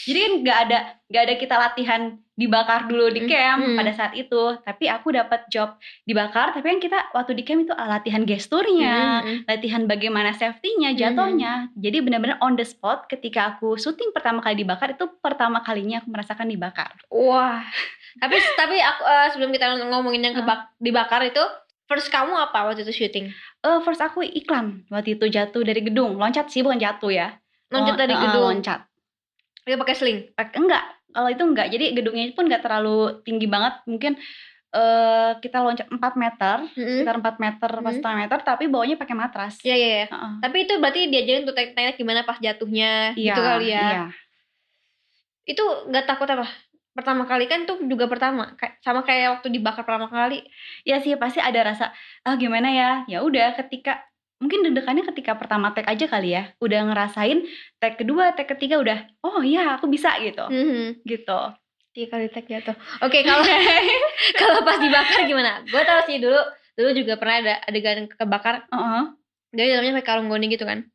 jadi 0.03 0.19
kan 0.19 0.33
nggak 0.41 0.59
ada 0.65 0.79
nggak 1.05 1.23
ada 1.23 1.35
kita 1.37 1.55
latihan 1.55 2.01
dibakar 2.35 2.85
dulu 2.85 3.09
di 3.09 3.21
Hmm, 3.21 3.31
camp 3.31 3.63
hmm. 3.65 3.77
pada 3.77 3.93
saat 3.93 4.13
itu 4.13 4.43
tapi 4.61 4.85
aku 4.87 5.11
dapat 5.11 5.47
job 5.47 5.75
dibakar 6.03 6.51
tapi 6.51 6.67
kan 6.67 6.79
kita 6.79 6.99
waktu 7.11 7.33
di 7.33 7.43
camp 7.43 7.63
itu 7.63 7.73
ah, 7.73 7.87
latihan 7.89 8.23
gesturnya 8.23 9.23
Hmm, 9.23 9.23
hmm. 9.25 9.39
latihan 9.47 9.83
bagaimana 9.85 10.31
safety-nya 10.33 10.91
Hmm. 10.91 10.99
jatuhnya 10.99 11.53
jadi 11.73 11.99
benar-benar 12.01 12.39
on 12.41 12.55
the 12.55 12.63
spot 12.63 13.07
ketika 13.07 13.55
aku 13.55 13.75
syuting 13.75 14.11
pertama 14.11 14.39
kali 14.41 14.59
dibakar 14.59 14.93
itu 14.93 15.07
pertama 15.17 15.61
kalinya 15.61 15.99
aku 15.99 16.11
merasakan 16.11 16.47
dibakar 16.47 16.91
Wah. 17.07 17.63
tapi 18.23 18.35
tapi 18.55 18.77
aku 18.79 19.03
eh, 19.03 19.29
sebelum 19.31 19.51
kita 19.51 19.67
ngomongin 19.87 20.23
yang 20.23 20.35
kebak 20.35 20.75
dibakar 20.77 21.23
itu 21.23 21.43
first 21.85 22.09
kamu 22.09 22.33
apa 22.33 22.65
waktu 22.65 22.83
itu 22.83 22.95
syuting? 22.97 23.29
Eh 23.61 23.79
first 23.81 24.01
aku 24.01 24.23
iklan 24.23 24.83
waktu 24.89 25.15
itu 25.15 25.29
jatuh 25.29 25.61
dari 25.61 25.83
gedung 25.83 26.17
loncat 26.17 26.49
sih 26.49 26.61
bukan 26.61 26.79
jatuh 26.79 27.11
ya 27.11 27.29
Loncat 27.69 27.95
Lon- 27.95 28.01
dari 28.01 28.13
eh, 28.13 28.21
gedung. 28.21 28.45
loncat 28.53 28.81
Dia 29.63 29.77
pakai 29.77 29.95
sling. 29.95 30.19
Pak- 30.31 30.55
enggak 30.55 30.85
kalau 31.15 31.31
itu 31.31 31.41
enggak 31.41 31.71
jadi 31.71 31.95
gedungnya 31.95 32.35
pun 32.35 32.45
enggak 32.45 32.61
terlalu 32.61 33.23
tinggi 33.23 33.47
banget 33.47 33.75
mungkin 33.87 34.19
eh 34.75 35.33
kita 35.39 35.63
loncat 35.63 35.87
4 35.87 36.15
meter 36.19 36.57
Mm-mm. 36.69 36.99
sekitar 36.99 37.15
4 37.17 37.39
meter 37.39 37.71
pas 37.73 37.87
Hmm. 37.87 37.95
setengah 37.95 38.19
meter 38.27 38.39
tapi 38.43 38.65
bawahnya 38.67 38.99
pakai 38.99 39.15
matras 39.15 39.55
Iya 39.63 39.71
iya. 39.73 39.89
iya. 39.95 40.07
Heeh. 40.11 40.33
Tapi 40.43 40.57
itu 40.61 40.73
berarti 40.77 41.01
diajarin 41.07 41.47
tuh 41.47 41.55
teknik 41.55 41.95
gimana 41.95 42.27
pas 42.27 42.37
jatuhnya 42.37 43.15
Iya, 43.15 43.27
gitu 43.31 43.41
kali 43.41 43.67
ya. 43.71 43.79
iya. 43.81 44.03
Itu 45.45 45.63
nggak 45.87 46.05
takut 46.05 46.27
apa? 46.27 46.47
Pertama 46.91 47.23
kali 47.23 47.47
kan 47.47 47.67
tuh 47.67 47.83
juga 47.83 48.07
pertama, 48.07 48.55
kayak 48.55 48.79
sama 48.79 49.03
kayak 49.03 49.39
waktu 49.39 49.49
dibakar 49.51 49.83
pertama 49.83 50.07
kali. 50.07 50.47
ya 50.83 50.99
sih 50.99 51.15
pasti 51.15 51.39
ada 51.39 51.61
rasa 51.65 51.91
ah 52.23 52.35
gimana 52.35 52.71
ya 52.71 52.91
ya 53.07 53.19
udah 53.21 53.55
ketika 53.57 53.99
mungkin 54.43 54.67
deg-degannya 54.67 55.05
ketika 55.15 55.39
pertama 55.39 55.71
tag 55.73 55.87
aja 55.87 56.07
kali 56.07 56.35
ya 56.35 56.51
udah 56.59 56.81
ngerasain 56.91 57.47
tag 57.79 57.95
kedua 57.97 58.35
tag 58.35 58.51
ketiga 58.51 58.79
udah 58.83 58.99
oh 59.23 59.41
iya 59.41 59.79
aku 59.79 59.87
bisa 59.87 60.15
gitu 60.21 60.45
Mhm. 60.51 61.03
gitu 61.07 61.41
Tiga 61.95 62.19
kali 62.19 62.27
tag 62.27 62.43
jatuh. 62.51 62.75
Oke 63.07 63.23
kalau 63.23 63.47
kalau 64.43 64.67
pas 64.67 64.83
dibakar 64.83 65.31
gimana? 65.31 65.63
Gue 65.63 65.79
tahu 65.87 66.01
sih 66.11 66.19
dulu 66.19 66.43
dulu 66.75 66.91
juga 66.91 67.15
pernah 67.23 67.37
ada 67.39 67.55
adegan 67.71 68.11
kebakar. 68.11 68.67
Heeh. 68.67 69.03
Jadi 69.55 69.69
dalamnya 69.71 70.03
pakai 70.03 70.09
karung 70.11 70.27
goni 70.27 70.51
gitu 70.51 70.67
kan? 70.67 70.91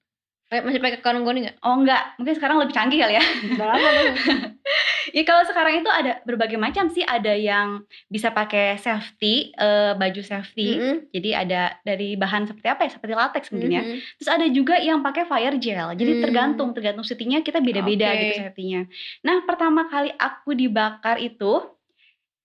Masih 0.50 0.82
pakai 0.82 0.98
karung 1.06 1.22
goni 1.22 1.46
nggak? 1.46 1.62
oh 1.62 1.78
enggak 1.78 2.18
mungkin 2.18 2.34
sekarang 2.34 2.58
lebih 2.58 2.74
canggih 2.74 3.00
kali 3.06 3.22
ya 3.22 3.24
Udah 3.54 3.68
lama 3.70 3.88
dong. 3.94 4.16
Ya 5.10 5.26
kalau 5.26 5.42
sekarang 5.42 5.82
itu 5.82 5.90
ada 5.90 6.22
berbagai 6.22 6.62
macam 6.62 6.86
sih, 6.94 7.02
ada 7.02 7.34
yang 7.34 7.82
bisa 8.14 8.30
pakai 8.30 8.78
safety, 8.78 9.50
eh, 9.58 9.98
baju 9.98 10.22
safety. 10.22 10.78
Mhm. 10.78 10.96
Jadi 11.10 11.30
ada 11.34 11.62
dari 11.82 12.14
bahan 12.14 12.46
seperti 12.46 12.68
apa 12.70 12.86
ya? 12.86 12.94
Seperti 12.94 13.14
latex 13.18 13.50
mungkin 13.50 13.74
ya. 13.74 13.82
Mhm. 13.82 13.98
Terus 14.22 14.30
ada 14.30 14.46
juga 14.54 14.78
yang 14.78 15.02
pakai 15.02 15.26
fire 15.26 15.58
gel. 15.58 15.98
Jadi 15.98 16.12
Hmm. 16.14 16.22
tergantung, 16.22 16.70
tergantung 16.78 17.02
syutingnya 17.02 17.42
kita 17.42 17.58
beda-beda 17.58 18.06
Oke. 18.06 18.18
gitu 18.22 18.34
safety-nya. 18.38 18.82
Nah, 19.26 19.42
pertama 19.50 19.90
kali 19.90 20.14
aku 20.14 20.54
dibakar 20.54 21.18
itu 21.18 21.66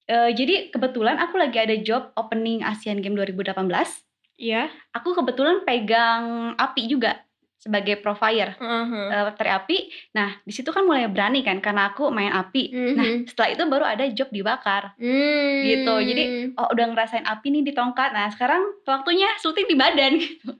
eh, 0.04 0.32
jadi 0.32 0.68
kebetulan 0.68 1.16
aku 1.16 1.36
lagi 1.36 1.56
ada 1.60 1.76
job 1.80 2.12
opening 2.16 2.60
Asian 2.60 3.00
Games 3.00 3.16
2018. 3.16 4.04
Iya. 4.36 4.72
Aku 4.92 5.12
kebetulan 5.12 5.64
pegang 5.68 6.52
api 6.56 6.88
juga 6.88 7.20
sebagai 7.64 7.96
pro 7.96 8.12
fire. 8.12 8.52
Mhm. 8.54 9.02
eh, 9.08 9.32
teri 9.32 9.50
api. 9.50 9.76
Nah, 10.12 10.36
di 10.38 10.52
situ 10.52 10.68
kan 10.68 10.84
mulai 10.84 11.08
berani 11.08 11.40
kan 11.40 11.58
karena 11.58 11.88
aku 11.88 12.08
main 12.08 12.28
api. 12.30 12.62
Nah, 12.92 13.00
Mhm. 13.00 13.16
setelah 13.24 13.48
itu 13.50 13.62
baru 13.64 13.84
ada 13.86 14.04
job 14.10 14.28
dibakar. 14.28 14.92
Hmm. 14.94 15.64
gitu. 15.64 15.94
Jadi, 15.98 16.24
Oh, 16.54 16.68
udah 16.68 16.86
ngerasain 16.86 17.24
api 17.24 17.46
nih 17.50 17.62
di 17.62 17.72
tongkat. 17.72 18.12
Nah, 18.12 18.28
sekarang 18.28 18.60
waktunya 18.84 19.26
syuting 19.38 19.64
di 19.64 19.74
badan 19.74 20.12
gitu. 20.20 20.52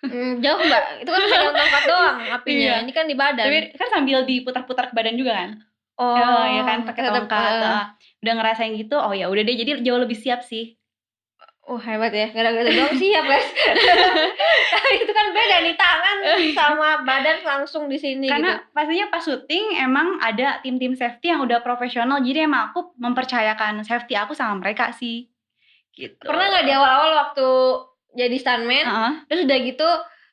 Hmm, 0.00 0.40
jauh 0.40 0.56
mbak, 0.58 0.84
itu 0.98 1.10
kan 1.10 1.20
pegang 1.22 1.52
tongkat 1.54 1.82
doang 1.84 2.16
apinya. 2.30 2.56
Iya. 2.56 2.74
Ini 2.80 2.92
kan 2.94 3.04
di 3.04 3.12
badan. 3.14 3.44
Tapi 3.44 3.58
kan 3.74 3.88
sambil 3.90 4.18
diputar-putar 4.24 4.88
ke 4.88 4.94
badan 4.94 5.12
juga 5.14 5.32
kan. 5.34 5.50
oh, 5.96 6.16
Eh, 6.16 6.48
ya 6.50 6.62
kan 6.62 6.78
pakai 6.84 7.02
tongkat. 7.06 7.52
Nah, 7.58 7.86
udah 8.20 8.32
ngerasain 8.34 8.72
gitu. 8.74 8.96
Oh 8.96 9.12
ya 9.12 9.28
udah 9.28 9.42
deh 9.42 9.52
jadi 9.54 9.80
jauh 9.80 9.96
lebih 9.98 10.16
siap 10.16 10.40
sih. 10.42 10.79
Oh 11.70 11.78
hebat 11.78 12.10
ya, 12.10 12.34
gara-gara 12.34 12.66
doang 12.66 12.98
siap 12.98 13.24
guys. 13.24 13.46
itu 14.98 15.12
kan 15.14 15.26
beda 15.30 15.56
nih 15.62 15.78
tangan 15.78 16.16
sama 16.50 17.06
badan 17.06 17.46
langsung 17.46 17.86
di 17.86 17.94
sini 17.94 18.26
Karena 18.26 18.58
gitu. 18.58 18.74
pastinya 18.74 19.06
pas 19.06 19.22
syuting 19.22 19.78
emang 19.78 20.18
ada 20.18 20.58
tim-tim 20.60 20.98
safety 20.98 21.30
yang 21.30 21.46
udah 21.46 21.62
profesional. 21.62 22.18
Jadi 22.18 22.42
emang 22.42 22.74
aku 22.74 22.90
mempercayakan 22.98 23.86
safety 23.86 24.18
aku 24.18 24.34
sama 24.34 24.58
mereka 24.58 24.90
sih. 24.90 25.30
Gitu. 25.94 26.18
Pernah 26.18 26.50
nggak 26.50 26.66
di 26.66 26.72
awal-awal 26.74 27.10
waktu 27.22 27.46
jadi 28.18 28.36
stuntman, 28.36 28.86
Heeh. 28.90 29.12
terus 29.30 29.46
udah 29.46 29.58
gitu 29.62 29.88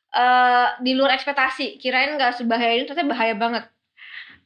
eh 0.08 0.66
di 0.82 0.92
luar 0.98 1.14
ekspektasi, 1.14 1.78
kirain 1.78 2.18
nggak 2.18 2.34
sebahaya 2.34 2.74
ini, 2.74 2.82
ternyata 2.82 3.06
bahaya 3.06 3.34
banget. 3.38 3.64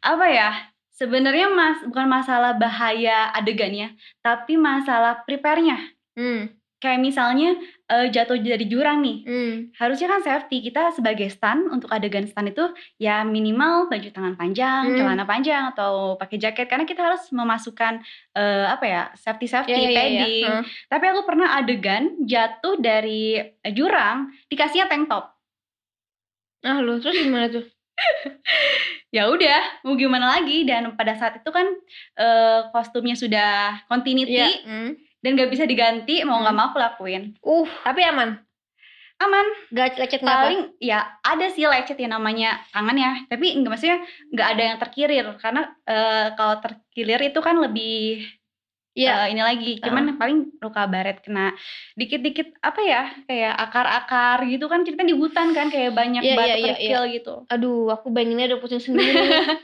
apa 0.02 0.26
ya 0.26 0.50
sebenarnya 0.92 1.46
mas 1.48 1.78
bukan 1.86 2.10
masalah 2.10 2.58
bahaya 2.58 3.30
adegannya 3.32 3.94
tapi 4.18 4.58
masalah 4.58 5.22
prepare-nya 5.22 5.78
Hmm, 6.12 6.50
kayak 6.82 6.98
misalnya 6.98 7.54
eh, 7.86 8.10
jatuh 8.10 8.34
dari 8.36 8.66
jurang 8.66 8.98
nih 8.98 9.16
hmm, 9.22 9.54
harusnya 9.72 10.10
kan 10.10 10.20
safety 10.20 10.58
kita 10.60 10.90
sebagai 10.90 11.30
stun 11.30 11.70
untuk 11.70 11.86
adegan 11.88 12.26
stun 12.26 12.50
itu 12.50 12.66
ya 12.98 13.22
minimal 13.22 13.86
baju 13.86 14.08
tangan 14.08 14.34
panjang 14.34 14.82
Hmm. 14.84 14.98
celana 14.98 15.22
panjang 15.22 15.70
atau 15.70 15.92
pakai 16.16 16.36
jaket 16.36 16.66
karena 16.66 16.82
kita 16.82 17.00
harus 17.00 17.22
memasukkan 17.30 18.02
eh, 18.34 18.66
apa 18.66 18.82
ya 18.84 19.02
safety 19.14 19.46
safety 19.46 19.72
Iya, 19.72 19.78
iya, 19.78 19.88
iya, 19.88 19.96
padding 19.96 20.42
Heeh. 20.50 20.62
tapi 20.88 21.04
aku 21.06 21.20
pernah 21.22 21.54
adegan 21.54 22.02
jatuh 22.20 22.74
dari 22.76 23.38
eh, 23.38 23.72
jurang 23.72 24.34
dikasihnya 24.48 24.90
tank 24.90 25.06
top 25.06 25.30
Ah 26.62 26.78
lu 26.78 26.98
terus 26.98 27.14
gimana 27.16 27.46
tuh? 27.46 27.66
ya 29.14 29.28
udah 29.28 29.84
mau 29.84 29.94
gimana 29.94 30.26
lagi 30.32 30.64
dan 30.64 30.94
pada 30.94 31.14
saat 31.14 31.38
itu 31.38 31.50
kan 31.50 31.66
eh, 32.16 32.60
kostumnya 32.70 33.14
sudah 33.14 33.82
continuity 33.86 34.34
Iya. 34.40 34.50
Hmm. 34.64 34.92
Dan 35.22 35.30
gak 35.38 35.50
bisa 35.54 35.64
diganti 35.70 36.22
mau 36.26 36.38
nggak 36.42 36.52
Hmm. 36.52 36.58
mau 36.58 36.66
aku 36.70 36.78
lakuin 36.78 37.22
Uh, 37.42 37.66
tapi 37.84 38.00
aman. 38.04 38.30
aman 39.22 39.46
Gak 39.70 39.96
lecet 40.00 40.20
nggak 40.22 40.36
apa? 40.36 40.42
paling 40.44 40.60
ya 40.82 40.98
ada 41.22 41.46
sih 41.54 41.62
lecet 41.64 41.94
yang 42.02 42.12
namanya 42.16 42.46
tangan 42.74 42.96
ya 42.98 43.10
tapi 43.30 43.54
nggak 43.54 43.70
maksudnya 43.70 43.98
nggak 44.34 44.48
ada 44.52 44.62
yang 44.68 44.78
terkilir 44.82 45.26
karena 45.38 45.60
eh, 45.86 46.26
kalau 46.34 46.54
terkilir 46.64 47.20
itu 47.22 47.38
kan 47.38 47.56
lebih 47.64 48.18
Iya. 48.92 49.24
eh, 49.24 49.26
ini 49.32 49.40
lagi 49.40 49.70
cuman 49.80 50.20
paling 50.20 50.52
luka 50.60 50.84
baret 50.84 51.24
kena 51.24 51.56
dikit-dikit 51.92 52.60
apa 52.60 52.80
ya 52.80 53.02
kayak 53.24 53.54
akar-akar 53.58 54.44
gitu 54.44 54.68
kan 54.68 54.84
cerita 54.84 55.00
di 55.00 55.16
hutan 55.16 55.50
kan 55.50 55.68
kayak 55.68 55.92
banyak 55.92 56.20
Iya, 56.20 56.36
batu 56.36 56.46
iya, 56.46 56.56
iya, 56.56 56.64
kerikil 56.76 57.02
gitu 57.10 57.34
Aduh, 57.48 57.88
aku 57.88 58.06
bayanginnya 58.08 58.52
udah 58.52 58.60
pusing 58.60 58.78
sendiri. 58.78 59.16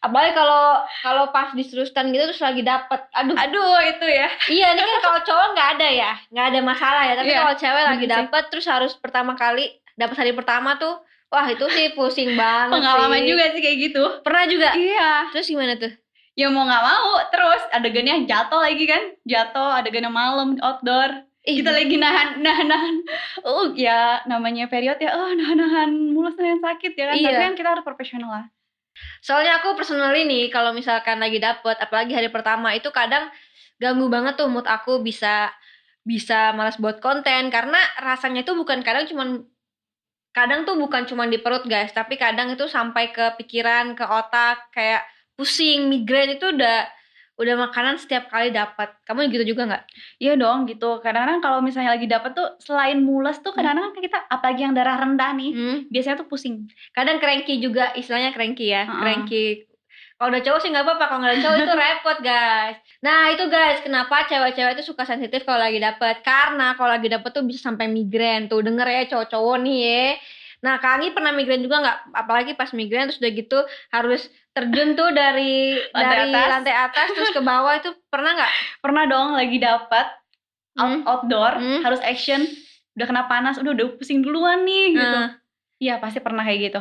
Apalagi 0.00 0.32
kalau 0.32 0.64
kalau 0.98 1.24
pas 1.30 1.52
disuruh 1.52 1.84
stand 1.84 2.10
gitu 2.10 2.26
terus 2.26 2.40
lagi 2.40 2.60
dapet. 2.60 3.00
Aduh, 3.12 3.36
aduh 3.36 3.76
itu 3.86 4.06
ya 4.08 4.28
iya 4.48 4.66
ini 4.72 4.80
kan 4.80 4.98
kalau 5.00 5.20
cowok 5.20 5.46
nggak 5.52 5.68
ada 5.76 5.88
ya, 5.88 6.12
nggak 6.28 6.46
ada 6.48 6.60
masalah 6.60 7.02
ya. 7.04 7.14
Tapi 7.14 7.28
Iya, 7.28 7.38
kalau 7.38 7.54
cewek 7.54 7.84
lagi 7.86 8.06
dapet 8.08 8.42
terus 8.48 8.66
harus 8.66 8.92
pertama 8.96 9.36
kali 9.36 9.68
dapet 9.94 10.16
hari 10.16 10.32
pertama 10.32 10.74
tuh, 10.74 10.96
wah 11.28 11.44
itu 11.44 11.62
sih 11.68 11.92
pusing 11.92 12.34
banget. 12.34 12.72
pengalaman 12.74 13.20
sih. 13.20 13.28
juga 13.28 13.44
sih 13.52 13.60
kayak 13.60 13.78
gitu 13.78 14.02
Pernah 14.24 14.44
juga. 14.48 14.68
iya 14.74 15.28
Terus 15.30 15.46
gimana 15.46 15.76
tuh? 15.76 15.92
Ya 16.32 16.48
mau 16.48 16.64
nggak 16.64 16.84
mau 16.84 17.10
terus 17.28 17.62
adegannya 17.72 18.24
jatuh 18.24 18.60
lagi 18.60 18.84
kan? 18.88 19.02
Jatuh 19.28 19.82
adegannya 19.82 20.10
malam 20.12 20.56
outdoor. 20.60 21.28
Ih, 21.42 21.58
kita 21.58 21.74
lagi 21.74 21.98
nahan 21.98 22.38
nahan 22.38 22.66
nahan. 22.70 22.94
Oh 23.42 23.74
ya 23.74 24.22
namanya 24.30 24.70
period 24.70 25.02
ya. 25.02 25.12
Oh 25.18 25.30
nahan 25.34 25.58
nahan. 25.58 25.90
Mulus 26.14 26.38
nahan 26.38 26.62
sakit 26.62 26.92
ya 26.94 27.04
kan? 27.10 27.14
Iya. 27.18 27.28
tapi 27.34 27.42
kan 27.50 27.54
kita 27.58 27.68
harus 27.74 27.84
profesional 27.84 28.30
lah. 28.30 28.46
Soalnya 29.24 29.58
aku 29.58 29.74
personal 29.74 30.12
ini 30.14 30.52
kalau 30.52 30.70
misalkan 30.76 31.18
lagi 31.18 31.42
dapet, 31.42 31.80
apalagi 31.80 32.12
hari 32.12 32.28
pertama 32.30 32.76
itu 32.76 32.92
kadang 32.94 33.32
ganggu 33.80 34.06
banget 34.06 34.38
tuh 34.38 34.46
mood 34.46 34.68
aku 34.68 35.02
bisa 35.02 35.50
bisa 36.06 36.54
malas 36.54 36.78
buat 36.78 37.02
konten. 37.02 37.50
Karena 37.50 37.78
rasanya 37.98 38.46
itu 38.46 38.54
bukan 38.54 38.86
kadang 38.86 39.10
cuman 39.10 39.42
kadang 40.30 40.62
tuh 40.64 40.78
bukan 40.78 41.04
cuman 41.04 41.28
di 41.28 41.42
perut 41.42 41.66
guys, 41.66 41.92
tapi 41.92 42.16
kadang 42.16 42.54
itu 42.54 42.64
sampai 42.70 43.10
ke 43.10 43.36
pikiran, 43.42 43.98
ke 43.98 44.04
otak 44.06 44.70
kayak 44.72 45.04
pusing, 45.42 45.90
migrain 45.90 46.30
itu 46.32 46.46
udah 46.46 46.86
udah 47.32 47.54
makanan 47.58 47.98
setiap 47.98 48.30
kali 48.30 48.54
dapat. 48.54 48.94
Kamu 49.02 49.26
gitu 49.26 49.42
juga 49.44 49.66
nggak? 49.66 49.84
iya 50.16 50.38
dong 50.38 50.62
gitu 50.64 51.02
kadang-kadang 51.02 51.42
kalau 51.42 51.58
misalnya 51.58 51.90
lagi 51.90 52.06
dapet 52.06 52.30
tuh 52.32 52.54
selain 52.58 53.02
mules 53.02 53.42
tuh 53.42 53.50
kadang-kadang 53.50 53.90
kan 53.90 53.98
kita 53.98 54.18
apalagi 54.30 54.60
yang 54.62 54.72
darah 54.72 54.94
rendah 54.96 55.34
nih 55.34 55.50
Hmm. 55.50 55.78
biasanya 55.90 56.22
tuh 56.22 56.28
pusing 56.30 56.70
Kadang 56.92 57.18
cranky 57.18 57.58
juga, 57.58 57.90
istilahnya 57.92 58.30
cranky 58.30 58.70
ya, 58.70 58.86
Heeh. 58.86 58.94
cranky. 58.94 59.46
Kalau 60.14 60.28
udah 60.30 60.42
cowok 60.44 60.60
sih 60.62 60.70
nggak 60.70 60.84
apa-apa, 60.86 61.04
kalau 61.04 61.18
nggak 61.18 61.32
ada 61.32 61.42
cowok 61.42 61.56
itu 61.58 61.72
repot 61.82 62.18
guys. 62.22 62.76
Nah 63.02 63.20
itu 63.34 63.44
guys, 63.48 63.78
kenapa 63.82 64.16
cewek-cewek 64.30 64.72
itu 64.78 64.84
suka 64.86 65.02
sensitif 65.02 65.42
kalau 65.42 65.58
lagi 65.58 65.82
dapet? 65.82 66.22
Karena 66.22 66.78
kalau 66.78 66.94
lagi 66.94 67.10
dapet 67.10 67.30
tuh 67.32 67.42
bisa 67.42 67.58
sampai 67.64 67.90
migrain. 67.90 68.46
Tuh 68.46 68.62
denger 68.62 68.86
ya 68.86 69.02
cowok-cowok 69.10 69.56
nih 69.58 69.78
ya. 69.82 70.06
Nah 70.62 70.78
Kak 70.78 70.90
Anggi 70.96 71.10
pernah 71.10 71.30
migrain 71.30 71.58
juga 71.58 71.82
nggak? 71.82 71.98
Apalagi 72.14 72.52
pas 72.54 72.70
migrain 72.70 73.06
terus 73.06 73.18
udah 73.18 73.32
gitu 73.32 73.58
harus 73.90 74.22
terjun 74.50 74.94
tuh 74.94 75.10
dari 75.10 75.74
Lantai 75.90 76.06
dari 76.08 76.30
atas. 76.30 76.48
lantai 76.52 76.74
atas 76.76 77.08
terus 77.10 77.30
ke 77.30 77.42
bawah 77.42 77.74
itu 77.74 77.90
pernah 78.06 78.30
nggak? 78.32 78.52
pernah 78.78 79.04
dong 79.04 79.28
lagi 79.34 79.58
dapet 79.58 80.06
out, 80.74 80.86
Hmm. 80.88 81.02
outdoor 81.04 81.52
Hmm. 81.58 81.80
harus 81.82 81.98
action 82.00 82.46
udah 82.92 83.06
kena 83.06 83.22
panas 83.26 83.56
udah 83.56 83.72
udah 83.72 83.86
pusing 83.96 84.20
duluan 84.20 84.62
nih 84.62 84.94
gitu 84.94 85.02
Nah, 85.18 85.28
iya 85.76 85.96
pasti 85.96 86.20
pernah 86.20 86.42
kayak 86.42 86.60
gitu 86.70 86.80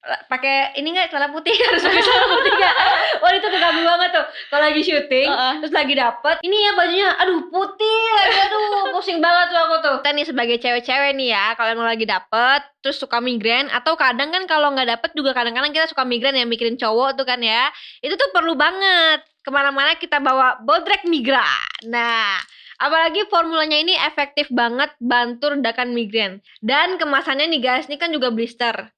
pakai 0.00 0.80
ini 0.80 0.96
nggak 0.96 1.12
celana 1.12 1.28
putih 1.28 1.52
harus 1.68 1.84
pakai 1.84 2.00
celana 2.00 2.26
putih 2.32 2.52
nggak? 2.56 2.76
Wah 3.20 3.30
itu 3.36 3.48
kegabung 3.52 3.84
banget 3.84 4.10
tuh. 4.16 4.26
Kalau 4.48 4.64
lagi 4.72 4.82
syuting, 4.82 5.28
Heeh. 5.28 5.52
terus 5.60 5.74
lagi 5.76 5.94
dapet, 5.94 6.36
ini 6.40 6.56
ya 6.56 6.72
bajunya, 6.72 7.08
aduh 7.20 7.40
putih 7.52 8.00
lagi, 8.16 8.38
aduh 8.48 8.62
pusing 8.96 9.20
banget 9.20 9.46
tuh 9.52 9.60
aku 9.60 9.76
tuh. 9.84 9.96
Kita 10.00 10.10
nih 10.16 10.26
sebagai 10.26 10.56
cewek-cewek 10.56 11.12
nih 11.20 11.28
ya, 11.36 11.46
kalau 11.54 11.70
emang 11.76 11.88
lagi 11.88 12.08
dapet, 12.08 12.60
terus 12.80 12.96
suka 12.96 13.20
migrain, 13.20 13.68
atau 13.68 13.92
kadang 14.00 14.32
kan 14.32 14.48
kalau 14.48 14.72
nggak 14.72 14.88
dapet 14.88 15.10
juga 15.12 15.36
kadang-kadang 15.36 15.70
kita 15.76 15.86
suka 15.92 16.08
migrain 16.08 16.36
ya 16.36 16.48
mikirin 16.48 16.80
cowok 16.80 17.20
tuh 17.20 17.28
kan 17.28 17.40
ya. 17.44 17.68
Itu 18.00 18.16
tuh 18.16 18.32
perlu 18.32 18.56
banget 18.56 19.20
ke 19.44 19.50
mana-mana 19.52 20.00
kita 20.00 20.16
bawa 20.20 20.64
bodrek 20.64 21.04
migra. 21.04 21.44
Nah, 21.84 22.40
Apalagi 22.80 23.28
formulanya 23.28 23.76
ini 23.76 23.92
efektif 23.92 24.48
banget 24.48 24.88
bantu 24.96 25.52
redakan 25.52 25.92
migrain. 25.92 26.40
Dan 26.64 26.96
kemasannya 26.96 27.52
nih 27.52 27.60
guys, 27.60 27.92
ini 27.92 28.00
kan 28.00 28.08
juga 28.08 28.32
blister. 28.32 28.88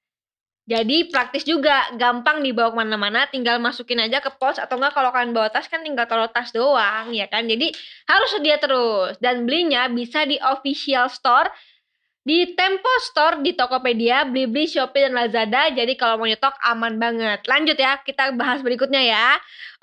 Jadi 0.63 1.11
praktis 1.11 1.43
juga, 1.43 1.91
gampang 1.99 2.39
dibawa 2.39 2.71
ke 2.71 2.77
mana-mana, 2.79 3.27
tinggal 3.27 3.59
masukin 3.59 3.99
aja 3.99 4.23
ke 4.23 4.31
pos 4.39 4.63
atau 4.63 4.79
enggak 4.79 4.95
kalau 4.95 5.11
kalian 5.11 5.35
bawa 5.35 5.51
tas 5.51 5.67
kan 5.67 5.83
tinggal 5.83 6.07
taruh 6.07 6.31
tas 6.31 6.55
doang 6.55 7.11
ya 7.11 7.27
kan. 7.27 7.51
Jadi 7.51 7.75
harus 8.07 8.31
sedia 8.31 8.63
terus 8.63 9.19
dan 9.19 9.43
belinya 9.43 9.91
bisa 9.91 10.23
di 10.23 10.39
official 10.39 11.11
store, 11.11 11.51
di 12.23 12.55
Tempo 12.55 12.91
Store, 13.03 13.43
di 13.43 13.59
Tokopedia, 13.59 14.23
Blibli, 14.23 14.71
Shopee 14.71 15.11
dan 15.11 15.19
Lazada. 15.19 15.75
Jadi 15.75 15.99
kalau 15.99 16.23
mau 16.23 16.31
nyetok 16.31 16.55
aman 16.63 16.95
banget. 16.95 17.43
Lanjut 17.51 17.75
ya, 17.75 17.99
kita 17.99 18.31
bahas 18.39 18.63
berikutnya 18.63 19.03
ya. 19.03 19.35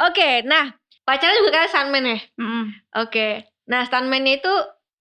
Oke, 0.07 0.47
nah 0.47 0.71
pacarnya 1.03 1.43
juga 1.43 1.51
kayak 1.59 1.71
Sunman 1.75 2.07
ya. 2.07 2.19
Mm-mm. 2.39 2.63
Oke, 3.03 3.51
nah 3.67 3.83
Sunman-nya 3.83 4.39
itu 4.39 4.53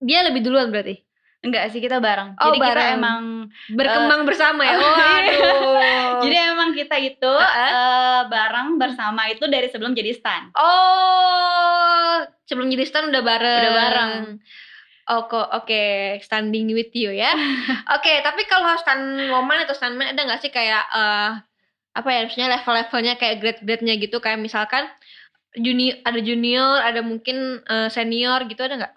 dia 0.02 0.26
lebih 0.26 0.42
duluan 0.42 0.74
berarti 0.74 1.07
enggak 1.38 1.70
sih 1.70 1.78
kita 1.78 1.98
bareng 1.98 2.34
Oh, 2.34 2.50
jadi 2.50 2.58
kita 2.58 2.68
bareng. 2.74 2.90
emang 2.96 3.22
berkembang 3.70 4.22
bersama 4.24 4.62
ya. 4.62 4.74
oh, 4.76 4.82
Waduh. 4.82 6.20
jadi 6.22 6.36
emang 6.50 6.72
kita 6.72 6.96
itu 6.96 7.32
eh, 7.32 8.22
bareng 8.26 8.74
bersama 8.74 9.26
itu 9.26 9.46
dari 9.46 9.66
sebelum 9.66 9.92
jadi 9.92 10.12
stan 10.12 10.50
Oh, 10.52 12.14
sebelum 12.44 12.68
jadi 12.68 12.84
stand 12.84 13.08
udah 13.08 13.22
bareng. 13.22 13.60
Udah 13.60 13.74
bareng. 13.76 14.12
Oh, 15.08 15.24
kok 15.24 15.48
oke, 15.54 15.84
standing 16.20 16.68
with 16.70 16.92
you 16.92 17.08
ya. 17.08 17.32
oke, 17.96 18.12
tapi 18.20 18.44
kalau 18.44 18.76
stand 18.76 19.30
woman 19.30 19.64
atau 19.64 19.72
stand 19.72 19.96
man 19.96 20.12
ada 20.12 20.20
nggak 20.20 20.42
sih 20.42 20.50
kayak 20.50 20.84
eh 20.84 21.30
apa 21.94 22.08
ya, 22.08 22.20
maksudnya 22.22 22.52
level-levelnya 22.52 23.14
kayak 23.16 23.36
grade-grade-nya 23.40 23.94
gitu 23.96 24.20
kayak 24.20 24.38
misalkan 24.38 24.84
junior 25.56 25.96
ada 26.04 26.20
junior, 26.20 26.78
ada 26.78 27.00
mungkin 27.00 27.36
eh, 27.64 27.88
senior 27.88 28.44
gitu 28.44 28.60
ada 28.60 28.74
nggak? 28.76 28.94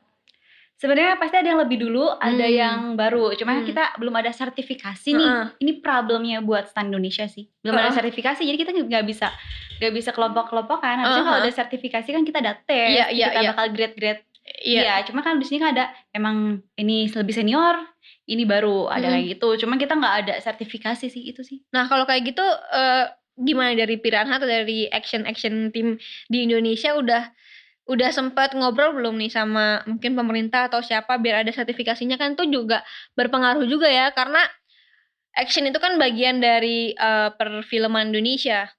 Sebenarnya 0.82 1.14
pasti 1.16 1.38
ada 1.38 1.46
yang 1.46 1.62
lebih 1.62 1.78
dulu 1.78 2.10
ada 2.12 2.42
Hmm. 2.42 2.58
yang 2.58 2.80
baru 2.98 3.38
cuma 3.38 3.54
Hmm. 3.56 3.70
kita 3.70 3.94
belum 3.96 4.16
ada 4.18 4.34
sertifikasi 4.34 5.10
nih 5.14 5.30
Heeh. 5.30 5.46
ini 5.62 5.72
problemnya 5.78 6.42
buat 6.42 6.66
stan 6.66 6.90
Indonesia 6.90 7.30
sih 7.30 7.46
belum 7.62 7.78
ada 7.78 7.94
Heeh. 7.94 7.98
sertifikasi 8.02 8.42
jadi 8.42 8.58
kita 8.58 8.72
nggak 8.74 9.06
bisa 9.06 9.30
nggak 9.78 9.94
bisa 9.94 10.10
kelompok-kelompokan 10.10 10.98
harusnya 10.98 11.22
kalau 11.22 11.38
Heeh. 11.38 11.48
ada 11.48 11.54
sertifikasi 11.56 12.10
kan 12.10 12.24
kita 12.24 12.38
ada 12.42 12.54
tes 12.60 12.98
Iya, 12.98 13.06
iya, 13.14 13.28
kita 13.30 13.40
iya. 13.40 13.50
bakal 13.54 13.66
grade-grade 13.72 14.22
Iya. 14.42 14.82
Iya, 14.82 14.96
cuma 15.06 15.22
kan 15.22 15.38
di 15.38 15.46
sini 15.46 15.62
kan 15.62 15.70
ada 15.72 15.86
emang 16.12 16.66
ini 16.74 17.06
lebih 17.08 17.30
senior, 17.30 17.78
ini 18.26 18.42
baru 18.42 18.90
ada 18.90 19.06
Mm. 19.06 19.14
kayak 19.14 19.26
gitu. 19.38 19.50
Cuma 19.62 19.78
kita 19.78 19.94
nggak 19.94 20.16
ada 20.18 20.34
sertifikasi 20.42 21.06
sih 21.08 21.24
itu 21.24 21.46
sih. 21.46 21.62
Nah, 21.70 21.86
kalau 21.86 22.10
kayak 22.10 22.26
gitu 22.26 22.42
eh, 22.74 23.06
gimana 23.38 23.78
dari 23.78 24.02
Piranha 24.02 24.42
atau 24.42 24.50
dari 24.50 24.90
action-action 24.90 25.70
tim 25.70 26.02
di 26.26 26.42
Indonesia 26.42 26.98
udah 26.98 27.30
udah 27.92 28.10
sempat 28.16 28.56
ngobrol 28.56 28.96
belum 28.96 29.20
nih 29.20 29.32
sama 29.36 29.84
mungkin 29.84 30.16
pemerintah 30.16 30.72
atau 30.72 30.80
siapa 30.80 31.20
biar 31.20 31.44
ada 31.44 31.52
sertifikasinya 31.52 32.16
kan 32.16 32.40
tuh 32.40 32.48
juga 32.48 32.80
berpengaruh 33.20 33.68
juga 33.68 33.92
ya 33.92 34.16
karena 34.16 34.40
action 35.36 35.68
itu 35.68 35.80
kan 35.80 36.00
bagian 36.00 36.40
dari 36.40 36.96
eh, 36.96 37.30
perfilman 37.36 38.16
Indonesia. 38.16 38.72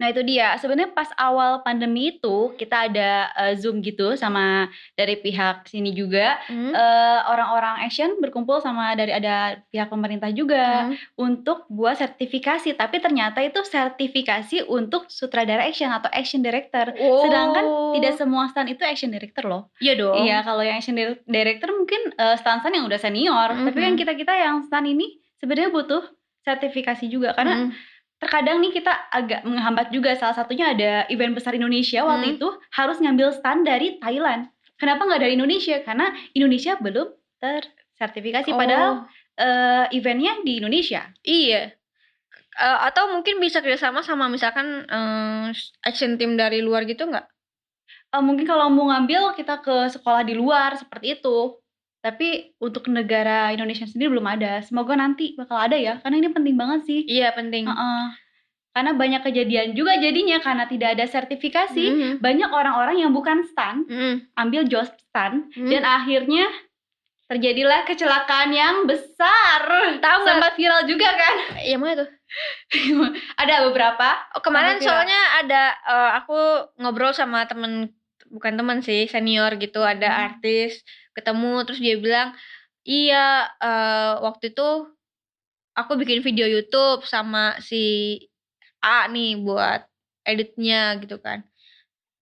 Nah 0.00 0.08
itu 0.08 0.24
dia. 0.24 0.56
Sebenarnya 0.56 0.90
pas 0.90 1.12
awal 1.14 1.60
pandemi 1.60 2.10
itu 2.10 2.56
kita 2.56 2.88
ada 2.88 3.10
eh, 3.30 3.54
zoom 3.54 3.78
gitu 3.78 4.16
sama 4.16 4.64
dari 4.94 5.14
pihak 5.14 5.68
sini 5.68 5.92
juga. 5.92 6.40
Hmm. 6.48 6.72
Eh, 6.72 7.20
Orang-orang 7.22 7.84
action 7.84 8.16
berkumpul 8.16 8.58
sama 8.58 8.92
dari 8.92 9.12
ada 9.12 9.60
pihak 9.68 9.86
pemerintah 9.86 10.32
juga 10.32 10.88
Hmm. 10.88 10.96
untuk 11.20 11.68
buat 11.68 11.94
sertifikasi. 11.94 12.72
Tapi 12.72 12.96
ternyata 12.98 13.38
itu 13.40 13.60
sertifikasi 13.60 14.64
untuk 14.66 15.06
sutradara 15.06 15.62
action 15.62 15.90
atau 15.90 16.08
action 16.10 16.40
director. 16.40 16.96
Sedangkan 16.96 17.62
Oh. 17.62 17.92
tidak 17.92 18.16
semua 18.16 18.48
stand 18.48 18.70
itu 18.70 18.82
action 18.82 19.10
director 19.10 19.44
loh. 19.44 19.68
Iya 19.78 19.94
dong. 19.94 20.16
Iya, 20.18 20.40
kalau 20.40 20.62
yang 20.62 20.76
action 20.76 20.94
dir- 20.94 21.20
director 21.22 21.68
mungkin 21.70 22.00
eh, 22.14 22.36
stand-stand 22.36 22.72
yang 22.72 22.86
udah 22.86 22.96
senior, 22.98 23.48
tapi 23.50 23.76
kan 23.76 23.92
Mhm. 23.92 23.98
kita-kita 23.98 24.32
yang 24.32 24.64
stand 24.64 24.88
ini 24.88 25.06
sebenarnya 25.36 25.68
butuh 25.68 26.00
sertifikasi 26.40 27.04
juga 27.06 27.32
karena 27.32 27.68
Hmm. 27.68 27.70
Terkadang 28.20 28.60
nih 28.60 28.70
kita 28.70 28.92
agak 29.08 29.42
menghambat 29.42 29.88
juga 29.88 30.12
salah 30.14 30.36
satunya 30.36 30.70
ada 30.70 31.08
event 31.08 31.32
besar 31.32 31.52
Indonesia 31.52 32.04
waktu 32.04 32.26
Hmm. 32.26 32.36
itu 32.36 32.48
harus 32.70 33.00
ngambil 33.00 33.32
stand 33.32 33.64
dari 33.64 33.96
Thailand. 33.96 34.52
Kenapa 34.76 35.04
nggak 35.04 35.20
dari 35.20 35.34
Indonesia? 35.34 35.80
Karena 35.80 36.08
Indonesia 36.32 36.76
belum 36.76 37.08
tersertifikasi 37.40 38.50
padahal 38.50 38.90
Oh. 38.92 39.04
eh, 39.36 39.84
eventnya 39.92 40.36
di 40.40 40.60
Indonesia. 40.60 41.08
Iya. 41.20 41.72
Eh, 42.50 42.78
atau 42.84 43.08
mungkin 43.08 43.40
bisa 43.40 43.60
kerjasama 43.60 44.00
sama 44.00 44.28
misalkan 44.28 44.84
eh, 44.84 45.48
action 45.80 46.16
team 46.16 46.36
dari 46.36 46.60
luar 46.60 46.84
gitu 46.84 47.04
nggak? 47.04 47.24
Eh, 48.10 48.20
mungkin 48.20 48.44
kalau 48.44 48.68
mau 48.68 48.88
ngambil 48.88 49.32
kita 49.32 49.60
ke 49.60 49.88
sekolah 49.88 50.24
di 50.24 50.36
luar 50.36 50.76
seperti 50.76 51.16
itu. 51.16 51.59
Tapi 52.00 52.56
untuk 52.56 52.88
negara 52.88 53.52
Indonesia 53.52 53.84
sendiri 53.84 54.16
belum 54.16 54.24
ada. 54.24 54.64
Semoga 54.64 54.96
nanti 54.96 55.36
bakal 55.36 55.60
ada 55.60 55.76
ya, 55.76 56.00
karena 56.00 56.16
ini 56.16 56.28
penting 56.32 56.56
banget 56.56 56.80
sih. 56.88 57.00
Iya 57.04 57.36
penting. 57.36 57.68
Heeh. 57.68 58.04
Karena 58.70 58.94
banyak 58.94 59.22
kejadian 59.26 59.74
juga 59.74 59.98
jadinya 59.98 60.40
karena 60.40 60.64
tidak 60.64 60.96
ada 60.96 61.04
sertifikasi. 61.04 61.84
Mhm. 61.90 62.12
Banyak 62.24 62.50
orang-orang 62.50 63.02
yang 63.02 63.10
bukan 63.12 63.44
stan 63.44 63.84
Mhm. 63.84 64.32
ambil 64.32 64.62
job 64.64 64.86
stan 64.96 65.50
Mhm. 65.52 65.68
dan 65.68 65.82
akhirnya 65.84 66.46
terjadilah 67.26 67.84
kecelakaan 67.84 68.50
yang 68.50 68.76
besar. 68.86 69.62
Tahu 70.00 70.18
nggak? 70.24 70.34
Sempat 70.40 70.52
viral 70.56 70.82
juga 70.86 71.08
kan? 71.12 71.34
Iya 71.68 71.76
mana 71.76 71.94
tuh? 72.00 72.08
ada 73.42 73.54
beberapa. 73.68 74.08
Oh, 74.34 74.42
kemarin 74.42 74.78
soalnya 74.80 75.20
ada 75.38 75.62
eh, 75.74 76.10
aku 76.22 76.38
ngobrol 76.78 77.12
sama 77.12 77.44
temen 77.44 77.90
bukan 78.30 78.54
temen 78.54 78.78
sih 78.80 79.10
senior 79.10 79.58
gitu 79.58 79.82
ada 79.82 80.06
Hmm. 80.06 80.22
artis 80.30 80.78
ketemu 81.16 81.66
terus 81.66 81.80
dia 81.82 81.96
bilang 81.98 82.32
iya 82.86 83.50
eh, 83.60 84.12
waktu 84.24 84.54
itu 84.54 84.68
aku 85.76 85.96
bikin 86.00 86.20
video 86.20 86.46
YouTube 86.48 87.06
sama 87.06 87.56
si 87.62 88.16
A 88.80 89.06
nih 89.08 89.40
buat 89.40 89.84
editnya 90.24 90.96
gitu 91.00 91.20
kan. 91.20 91.44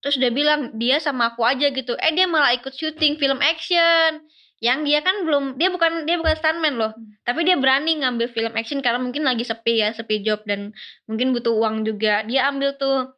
Terus 0.02 0.16
dia 0.18 0.30
bilang 0.30 0.74
dia 0.78 1.02
sama 1.02 1.34
aku 1.34 1.42
aja 1.42 1.70
gitu. 1.74 1.94
Eh 1.98 2.14
dia 2.14 2.26
malah 2.30 2.54
ikut 2.54 2.70
syuting 2.70 3.18
film 3.18 3.38
action. 3.42 4.22
Yang 4.58 4.78
dia 4.90 5.00
kan 5.06 5.22
belum 5.22 5.44
dia 5.54 5.70
bukan 5.70 6.02
dia 6.06 6.18
bukan 6.18 6.34
stuntman 6.38 6.74
loh. 6.74 6.90
Hmm. 6.94 7.14
tapi 7.22 7.46
dia 7.46 7.54
berani 7.54 8.02
ngambil 8.02 8.26
film 8.34 8.54
action 8.58 8.82
karena 8.82 8.98
mungkin 8.98 9.22
lagi 9.22 9.46
sepi 9.46 9.84
ya 9.84 9.94
sepi 9.94 10.26
job 10.26 10.42
dan 10.46 10.74
mungkin 11.06 11.30
butuh 11.34 11.54
uang 11.54 11.86
juga. 11.86 12.26
Dia 12.26 12.50
ambil 12.50 12.74
tuh 12.78 13.14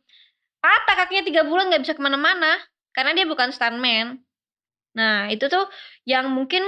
patah 0.60 0.96
kakinya 1.04 1.24
tiga 1.24 1.42
bulan 1.48 1.72
nggak 1.72 1.82
bisa 1.88 1.96
ke 1.96 2.02
mana-mana 2.04 2.60
karena 2.92 3.16
dia 3.16 3.24
bukan 3.24 3.48
stuntman 3.48 4.20
nah 4.94 5.30
itu 5.30 5.46
tuh 5.46 5.66
yang 6.04 6.28
mungkin 6.30 6.62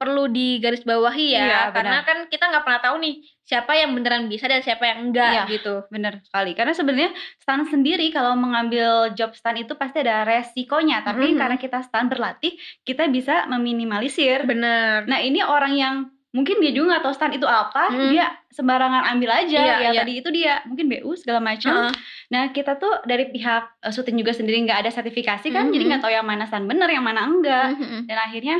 perlu 0.00 0.32
digarisbawahi 0.32 1.36
ya 1.36 1.44
Iya, 1.44 1.60
karena 1.76 2.00
benar. 2.00 2.08
kan 2.08 2.18
kita 2.32 2.44
nggak 2.48 2.64
pernah 2.64 2.80
tahu 2.80 2.96
nih 3.04 3.14
siapa 3.44 3.76
yang 3.76 3.92
beneran 3.92 4.32
bisa 4.32 4.48
dan 4.48 4.64
siapa 4.64 4.88
yang 4.88 5.12
enggak 5.12 5.44
Iya. 5.44 5.60
gitu 5.60 5.84
Bener 5.92 6.24
sekali. 6.24 6.56
Karena 6.56 6.72
sebenarnya 6.72 7.10
stan 7.36 7.68
sendiri 7.68 8.08
kalau 8.08 8.32
mengambil 8.32 9.12
job 9.12 9.36
stan 9.36 9.60
itu 9.60 9.76
pasti 9.76 10.00
ada 10.00 10.24
resikonya. 10.24 11.04
Tapi 11.04 11.34
Mhm. 11.34 11.36
karena 11.36 11.56
kita 11.60 11.84
stan 11.84 12.08
berlatih, 12.08 12.56
kita 12.80 13.12
bisa 13.12 13.44
meminimalisir. 13.44 14.48
bener 14.48 15.04
Nah 15.04 15.20
ini 15.20 15.44
orang 15.44 15.72
yang 15.76 15.94
mungkin 16.30 16.58
dia 16.58 16.70
juga 16.70 16.94
nggak 16.94 17.02
tahu 17.02 17.12
stan 17.12 17.32
itu 17.32 17.42
apa, 17.42 17.90
Hmm. 17.90 18.10
dia 18.10 18.26
sembarangan 18.48 19.02
ambil 19.10 19.30
aja. 19.32 19.58
Iya, 19.58 19.74
ya 19.76 19.90
iya. 19.90 20.00
tadi 20.00 20.12
itu 20.16 20.28
dia 20.30 20.62
mungkin 20.62 20.86
BU 20.86 21.10
segala 21.14 21.38
macam. 21.38 21.90
Heeh. 21.90 21.92
Nah 22.30 22.42
kita 22.50 22.76
tuh 22.76 23.02
dari 23.02 23.28
pihak 23.28 23.62
eh, 23.80 23.90
syuting 23.90 24.16
juga 24.16 24.30
sendiri 24.30 24.62
nggak 24.62 24.86
ada 24.86 24.90
sertifikasi 24.90 25.46
kan, 25.48 25.66
Mhm. 25.66 25.72
jadi 25.74 25.84
nggak 25.86 26.00
tahu 26.00 26.12
yang 26.12 26.24
mana 26.24 26.44
stan 26.44 26.64
bener, 26.64 26.86
yang 26.86 27.02
mana 27.02 27.24
enggak. 27.24 27.74
Mhm. 27.74 28.06
Dan 28.06 28.16
akhirnya 28.16 28.56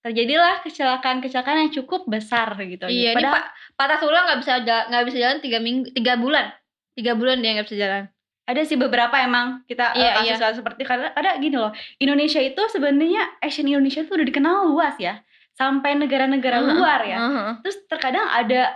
terjadilah 0.00 0.60
kecelakaan-kecelakaan 0.60 1.58
yang 1.60 1.72
cukup 1.72 2.04
besar 2.04 2.52
gitu. 2.58 2.84
Iya, 2.84 3.10
ini 3.10 3.16
Padahal 3.16 3.34
pak 3.34 3.44
patah 3.74 3.98
tulang 3.98 4.24
nggak 4.26 4.38
bisa 4.38 4.52
nggak 4.60 5.04
bisa 5.06 5.16
jalan 5.18 5.38
tiga 5.40 5.58
minggu, 5.58 5.88
tiga 5.90 6.14
bulan, 6.14 6.52
tiga 6.92 7.12
bulan 7.14 7.40
dia 7.40 7.54
nggak 7.54 7.66
bisa 7.66 7.78
jalan. 7.78 8.04
ada 8.44 8.60
sih 8.60 8.76
beberapa 8.76 9.16
emang 9.16 9.64
kita 9.64 9.96
eh, 9.96 10.04
Iya, 10.04 10.10
iya. 10.20 10.36
kasus-kasus 10.36 10.60
seperti 10.60 10.84
karena 10.84 11.08
ada 11.10 11.40
gini 11.40 11.56
loh 11.56 11.72
Indonesia 11.96 12.36
itu 12.36 12.60
sebenarnya 12.68 13.40
action 13.40 13.64
Indonesia 13.64 14.04
tuh 14.04 14.20
udah 14.20 14.26
dikenal 14.28 14.68
luas 14.68 14.92
ya 15.00 15.16
sampai 15.54 15.94
negara-negara 15.94 16.58
Heeh, 16.58 16.70
luar 16.72 17.00
ya 17.02 17.18
heeh. 17.18 17.50
terus 17.60 17.78
terkadang 17.86 18.26
ada 18.26 18.74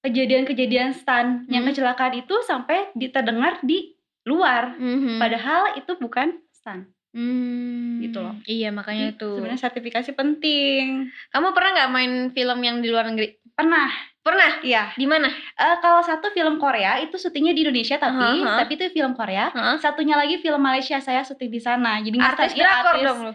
kejadian-kejadian 0.00 0.90
stun 0.92 1.44
yang 1.46 1.62
Hmm. 1.62 1.70
kecelakaan 1.70 2.14
itu 2.16 2.34
sampai 2.42 2.88
di- 2.92 3.08
terdengar 3.08 3.60
di 3.60 3.92
luar 4.22 4.74
Mhm. 4.74 5.18
padahal 5.18 5.76
itu 5.76 5.92
bukan 5.96 6.34
stun 6.50 6.88
Hmm. 7.10 7.98
gitu 8.00 8.18
loh 8.18 8.38
Iya, 8.44 8.70
makanya 8.70 9.10
itu. 9.10 9.26
Sebenarnya 9.34 9.58
sertifikasi 9.60 10.10
penting. 10.14 10.84
Kamu 11.28 11.50
pernah 11.50 11.70
nggak 11.74 11.90
main 11.90 12.12
film 12.30 12.58
yang 12.60 12.78
di 12.78 12.86
luar 12.86 13.04
negeri? 13.04 13.34
Pernah, 13.50 13.90
Pernah? 14.20 14.62
iya. 14.62 14.94
Di 14.94 15.04
mana? 15.04 15.26
Eh, 15.26 15.76
kalau 15.78 16.00
satu 16.00 16.30
film 16.30 16.56
Korea 16.56 16.96
itu 16.96 17.16
syutingnya 17.16 17.50
di 17.50 17.60
Indonesia 17.62 17.96
tapi 17.96 18.20
Aha. 18.38 18.56
tapi 18.58 18.72
itu 18.74 18.94
film 18.94 19.12
Korea. 19.12 19.50
Heeh. 19.50 19.76
Satunya 19.78 20.14
lagi 20.14 20.38
film 20.38 20.60
Malaysia 20.60 20.96
saya 20.98 21.20
syuting 21.20 21.50
di 21.50 21.58
sana. 21.58 21.98
Jadi 21.98 22.14
Artis 22.16 22.30
ngestand- 22.46 22.54
iya, 22.54 22.64
drakor 22.70 22.94
artis. 22.94 23.04
dong 23.04 23.18
lu. 23.20 23.32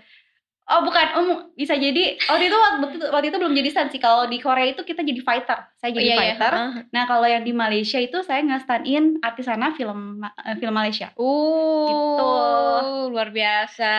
Oh 0.66 0.82
bukan, 0.82 1.06
um, 1.14 1.28
bisa 1.54 1.74
jadi 1.74 2.18
waktu 2.20 2.50
itu 2.50 2.58
waktu, 2.58 2.86
itu- 2.92 3.12
waktu 3.14 3.28
itu 3.28 3.38
belum 3.38 3.54
jadi 3.54 3.70
stand 3.70 3.90
sih. 3.90 4.02
Kalau 4.02 4.26
di 4.26 4.38
Korea 4.38 4.66
itu 4.66 4.82
kita 4.82 5.00
jadi 5.00 5.22
fighter, 5.22 5.62
saya 5.76 5.94
jadi 5.94 6.02
Iya, 6.04 6.10
iya. 6.10 6.20
fighter. 6.34 6.52
Heeh. 6.52 6.74
Nah 6.90 7.04
kalau 7.06 7.24
yang 7.24 7.42
di 7.42 7.54
Malaysia 7.54 7.98
itu 7.98 8.18
saya 8.20 8.42
nge-stand 8.42 8.82
in 8.84 9.04
artis 9.20 9.46
sana 9.46 9.70
film 9.72 10.26
eh, 10.26 10.56
film 10.56 10.74
Malaysia. 10.74 11.14
Uh, 11.16 11.86
Gitu. 11.86 12.30
luar 13.08 13.30
biasa. 13.30 13.94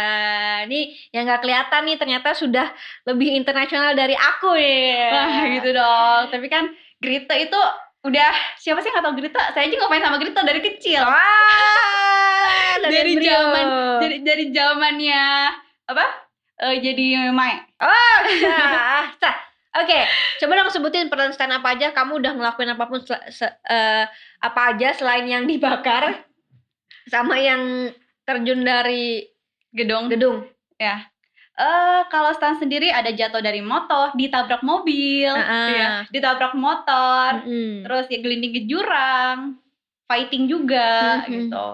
Nih 0.67 0.85
yang 1.11 1.25
nggak 1.25 1.41
kelihatan 1.41 1.83
nih 1.85 1.97
ternyata 1.97 2.29
sudah 2.33 2.67
lebih 3.05 3.31
internasional 3.33 3.95
dari 3.95 4.13
aku 4.13 4.51
nih. 4.53 5.07
Wah 5.09 5.47
gitu 5.49 5.71
dong. 5.71 6.23
Tapi 6.29 6.47
kan 6.47 6.67
Grita 6.97 7.35
itu 7.37 7.61
udah 8.03 8.29
siapa 8.57 8.83
sih 8.83 8.91
yang 8.91 8.99
nggak 8.99 9.07
tahu 9.07 9.17
Grita? 9.17 9.43
Saya 9.53 9.65
aja 9.65 9.77
ngefans 9.77 10.03
sama 10.03 10.19
Grita 10.19 10.41
dari 10.43 10.61
kecil. 10.61 10.99
Wah, 11.01 12.75
Dari 12.87 13.15
zaman 13.17 13.67
dari 13.99 14.17
dari 14.21 14.45
zamannya 14.51 15.25
apa? 15.87 16.26
Eh, 16.57 16.77
jadi 16.81 17.29
Mai. 17.31 17.61
Oh, 17.77 18.19
sah, 18.41 19.13
sah. 19.21 19.37
Oke, 19.77 20.09
coba 20.41 20.53
dong 20.57 20.73
sebutin 20.73 21.13
peran 21.13 21.29
stand 21.31 21.53
apa 21.53 21.77
aja. 21.77 21.93
Kamu 21.93 22.17
udah 22.17 22.33
ngelakuin 22.33 22.73
apa 22.73 22.85
pun 22.89 23.05
se- 23.05 23.57
eh, 23.63 24.05
apa 24.41 24.61
aja 24.73 24.97
selain 24.97 25.29
yang 25.29 25.45
dibakar 25.45 26.25
sama 27.07 27.37
yang 27.37 27.93
terjun 28.25 28.65
dari 28.65 29.29
Gedong. 29.69 30.09
gedung. 30.09 30.49
Ya. 30.77 31.05
Eh 31.53 32.01
kalau 32.09 32.33
stand 32.33 32.57
sendiri 32.57 32.89
ada 32.89 33.13
jatuh 33.13 33.41
dari 33.41 33.61
motor, 33.61 34.13
ditabrak 34.13 34.61
mobil, 34.61 35.29
Ah, 35.29 35.69
ya, 35.69 35.89
ditabrak 36.09 36.53
motor, 36.53 37.45
Mm-mm. 37.45 37.85
terus 37.85 38.09
ya 38.09 38.19
gelinding 38.19 38.53
ke 38.53 38.63
jurang, 38.65 39.61
fighting 40.05 40.49
juga 40.49 41.21
Mhm. 41.21 41.29
gitu. 41.29 41.67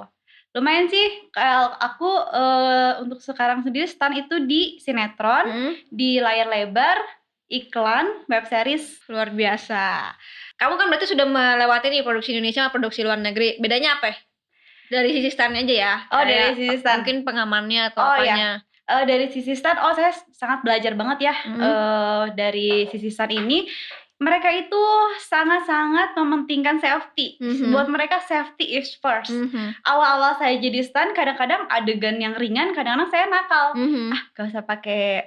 Lumayan 0.53 0.85
sih 0.87 1.07
kalau 1.31 1.73
aku 1.75 2.11
eh, 2.29 2.93
untuk 3.01 3.19
sekarang 3.19 3.65
sendiri 3.65 3.89
stand 3.89 4.17
itu 4.19 4.37
di 4.43 4.77
sinetron, 4.79 5.49
Mm, 5.49 5.73
di 5.89 6.21
layar 6.21 6.45
lebar, 6.47 7.01
iklan, 7.49 8.25
web 8.27 8.45
series. 8.45 9.01
luar 9.09 9.29
biasa. 9.29 10.13
Kamu 10.55 10.77
kan 10.77 10.87
berarti 10.87 11.09
sudah 11.09 11.25
melewati 11.25 11.89
nih 11.89 12.01
produksi 12.01 12.33
Indonesia 12.33 12.63
sama 12.63 12.71
produksi 12.71 13.01
luar 13.01 13.17
negeri. 13.17 13.57
Bedanya 13.59 13.97
apa? 13.97 14.13
ya? 14.13 14.17
Dari 14.93 15.09
sisi 15.11 15.29
standnya 15.29 15.61
aja 15.63 15.75
ya. 15.75 15.95
Oh, 16.11 16.21
dari 16.21 16.53
sisi 16.53 16.77
stand. 16.79 17.01
Mungkin 17.01 17.17
pengamannya 17.25 17.83
atau 17.89 18.01
Oh, 18.03 18.15
iya. 18.15 18.37
apanya. 18.37 18.51
Eh, 18.83 19.05
dari 19.09 19.27
sisi 19.33 19.57
stand, 19.57 19.81
oh 19.81 19.97
saya 19.97 20.13
sangat 20.31 20.61
belajar 20.61 20.93
banget 20.93 21.19
ya 21.23 21.35
Mhm. 21.49 21.61
eh, 21.61 22.25
dari 22.37 22.69
sisi 22.89 23.09
stand 23.09 23.33
ini. 23.33 23.65
Mereka 24.23 24.49
itu 24.55 24.83
sangat-sangat 25.27 26.15
mementingkan 26.15 26.79
safety. 26.79 27.43
Mhm. 27.43 27.75
Buat 27.75 27.91
mereka 27.91 28.23
safety 28.23 28.79
is 28.79 28.95
first. 29.03 29.35
Mhm. 29.35 29.83
Awal-awal 29.83 30.39
saya 30.39 30.55
jadi 30.63 30.79
stand, 30.87 31.19
kadang-kadang 31.19 31.67
adegan 31.67 32.23
yang 32.23 32.39
ringan, 32.39 32.71
kadang-kadang 32.71 33.11
saya 33.11 33.27
nakal. 33.27 33.75
Mhm. 33.75 34.15
Ah, 34.15 34.23
gak 34.31 34.47
usah 34.55 34.63
pakai 34.63 35.27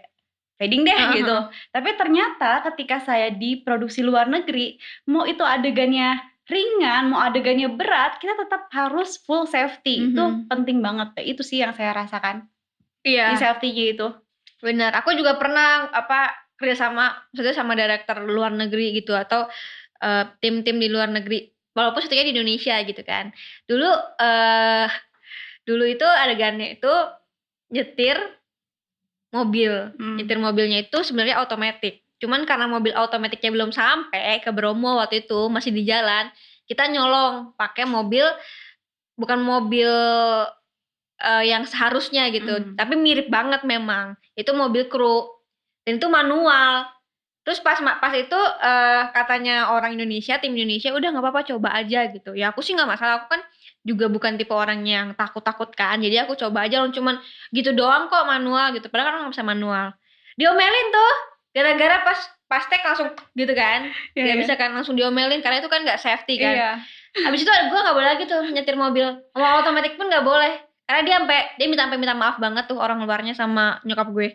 padding 0.55 0.87
deh 0.87 0.95
Aha. 0.95 1.11
gitu. 1.11 1.37
Tapi 1.75 1.89
ternyata 1.99 2.63
ketika 2.71 3.03
saya 3.03 3.27
di 3.27 3.59
produksi 3.59 3.99
luar 3.99 4.31
negeri, 4.31 4.79
mau 5.11 5.27
itu 5.27 5.43
adegannya 5.43 6.15
ringan, 6.47 7.11
mau 7.11 7.19
adegannya 7.19 7.67
berat, 7.67 8.21
kita 8.23 8.39
tetap 8.39 8.71
harus 8.71 9.19
full 9.27 9.43
safety. 9.43 10.15
Itu 10.15 10.23
Mhm. 10.23 10.47
penting 10.47 10.79
banget. 10.79 11.11
Itu 11.19 11.43
sih 11.43 11.59
yang 11.59 11.75
saya 11.75 11.91
rasakan 11.91 12.47
Iya. 13.03 13.33
di 13.33 13.35
safety-nya 13.35 13.85
itu. 13.91 14.07
Benar, 14.63 14.95
aku 14.95 15.11
juga 15.13 15.35
pernah 15.35 15.91
apa 15.91 16.31
kerja 16.55 16.87
sama, 16.87 17.11
maksudnya 17.31 17.55
sama 17.55 17.73
director 17.75 18.23
luar 18.23 18.51
negeri 18.55 18.95
gitu 18.95 19.11
atau 19.11 19.47
eh, 20.03 20.23
tim-tim 20.39 20.79
di 20.79 20.87
luar 20.87 21.11
negeri. 21.11 21.51
Walaupun 21.75 21.99
syutingnya 21.99 22.31
di 22.31 22.33
Indonesia 22.39 22.75
gitu 22.87 23.03
kan. 23.03 23.35
Dulu 23.67 23.89
eh 24.15 24.87
dulu 25.67 25.83
itu 25.83 26.07
adegannya 26.07 26.79
itu 26.79 26.93
nyetir 27.75 28.15
mobil. 29.35 29.91
Hmm. 29.99 30.15
Nyetir 30.15 30.39
mobilnya 30.39 30.79
itu 30.87 31.03
sebenarnya 31.03 31.43
otomatis. 31.43 31.99
Cuman 32.23 32.47
karena 32.47 32.71
mobil 32.71 32.95
otomatisnya 32.95 33.51
belum 33.51 33.75
sampai 33.75 34.39
ke 34.39 34.55
Bromo 34.55 34.95
waktu 34.95 35.27
itu 35.27 35.51
masih 35.51 35.75
di 35.75 35.83
jalan, 35.83 36.31
kita 36.63 36.87
nyolong 36.87 37.51
pakai 37.59 37.83
mobil 37.83 38.23
bukan 39.19 39.43
mobil 39.43 39.91
eh, 41.19 41.43
yang 41.47 41.67
seharusnya 41.67 42.31
gitu, 42.31 42.55
Hmm. 42.55 42.75
tapi 42.79 42.95
mirip 42.95 43.27
banget 43.27 43.67
memang. 43.67 44.15
Itu 44.31 44.55
mobil 44.55 44.87
kru 44.87 45.34
dan 45.85 46.01
itu 46.01 46.07
manual. 46.09 46.89
Terus 47.45 47.61
pas 47.61 47.77
pas 47.77 48.13
itu 48.17 48.39
eh, 48.65 49.01
katanya 49.13 49.69
orang 49.69 49.93
Indonesia, 49.93 50.41
tim 50.41 50.57
Indonesia 50.57 50.89
udah 50.89 51.13
nggak 51.13 51.23
apa-apa 51.23 51.41
coba 51.53 51.77
aja 51.77 52.09
gitu. 52.09 52.33
Ya 52.33 52.49
aku 52.49 52.65
sih 52.65 52.73
nggak 52.73 52.89
masalah, 52.89 53.21
aku 53.21 53.37
kan 53.37 53.41
juga 53.85 54.09
bukan 54.09 54.33
tipe 54.33 54.49
orang 54.49 54.81
yang 54.81 55.13
takut-takut 55.13 55.69
kan. 55.77 56.01
Jadi 56.01 56.17
aku 56.25 56.33
coba 56.33 56.65
aja 56.65 56.81
cuman 56.89 57.21
gitu 57.53 57.69
doang 57.77 58.09
kok 58.09 58.25
manual 58.25 58.73
gitu. 58.73 58.89
Padahal 58.89 59.13
kan 59.13 59.19
nggak 59.29 59.33
bisa 59.37 59.45
manual. 59.45 59.93
Diomelin 60.35 60.87
tuh 60.89 61.13
gara-gara 61.53 62.01
pas 62.01 62.19
pas 62.45 62.63
tek 62.65 62.81
langsung 62.81 63.13
gitu 63.37 63.53
kan. 63.53 63.89
Iya, 64.17 64.23
Gak 64.25 64.35
iya. 64.37 64.41
bisa 64.41 64.53
kan 64.57 64.69
langsung 64.73 64.97
diomelin 64.97 65.41
karena 65.45 65.61
itu 65.61 65.69
kan 65.69 65.85
nggak 65.85 66.01
safety 66.01 66.41
kan. 66.41 66.53
Iya. 66.53 66.71
Habis 67.29 67.45
itu 67.45 67.49
gue 67.49 67.79
nggak 67.79 67.95
boleh 67.95 68.09
lagi 68.09 68.23
tuh 68.25 68.41
nyetir 68.49 68.75
mobil. 68.77 69.05
Mau 69.37 69.61
otomatis 69.61 69.93
pun 69.93 70.09
nggak 70.09 70.25
boleh. 70.25 70.53
Karena 70.85 71.01
dia 71.01 71.15
sampai 71.17 71.39
dia 71.57 71.67
minta 71.69 71.83
sampai 71.89 71.99
minta 72.01 72.13
maaf 72.13 72.37
banget 72.37 72.69
tuh 72.69 72.77
orang 72.77 73.01
luarnya 73.01 73.33
sama 73.33 73.81
nyokap 73.85 74.09
gue. 74.13 74.29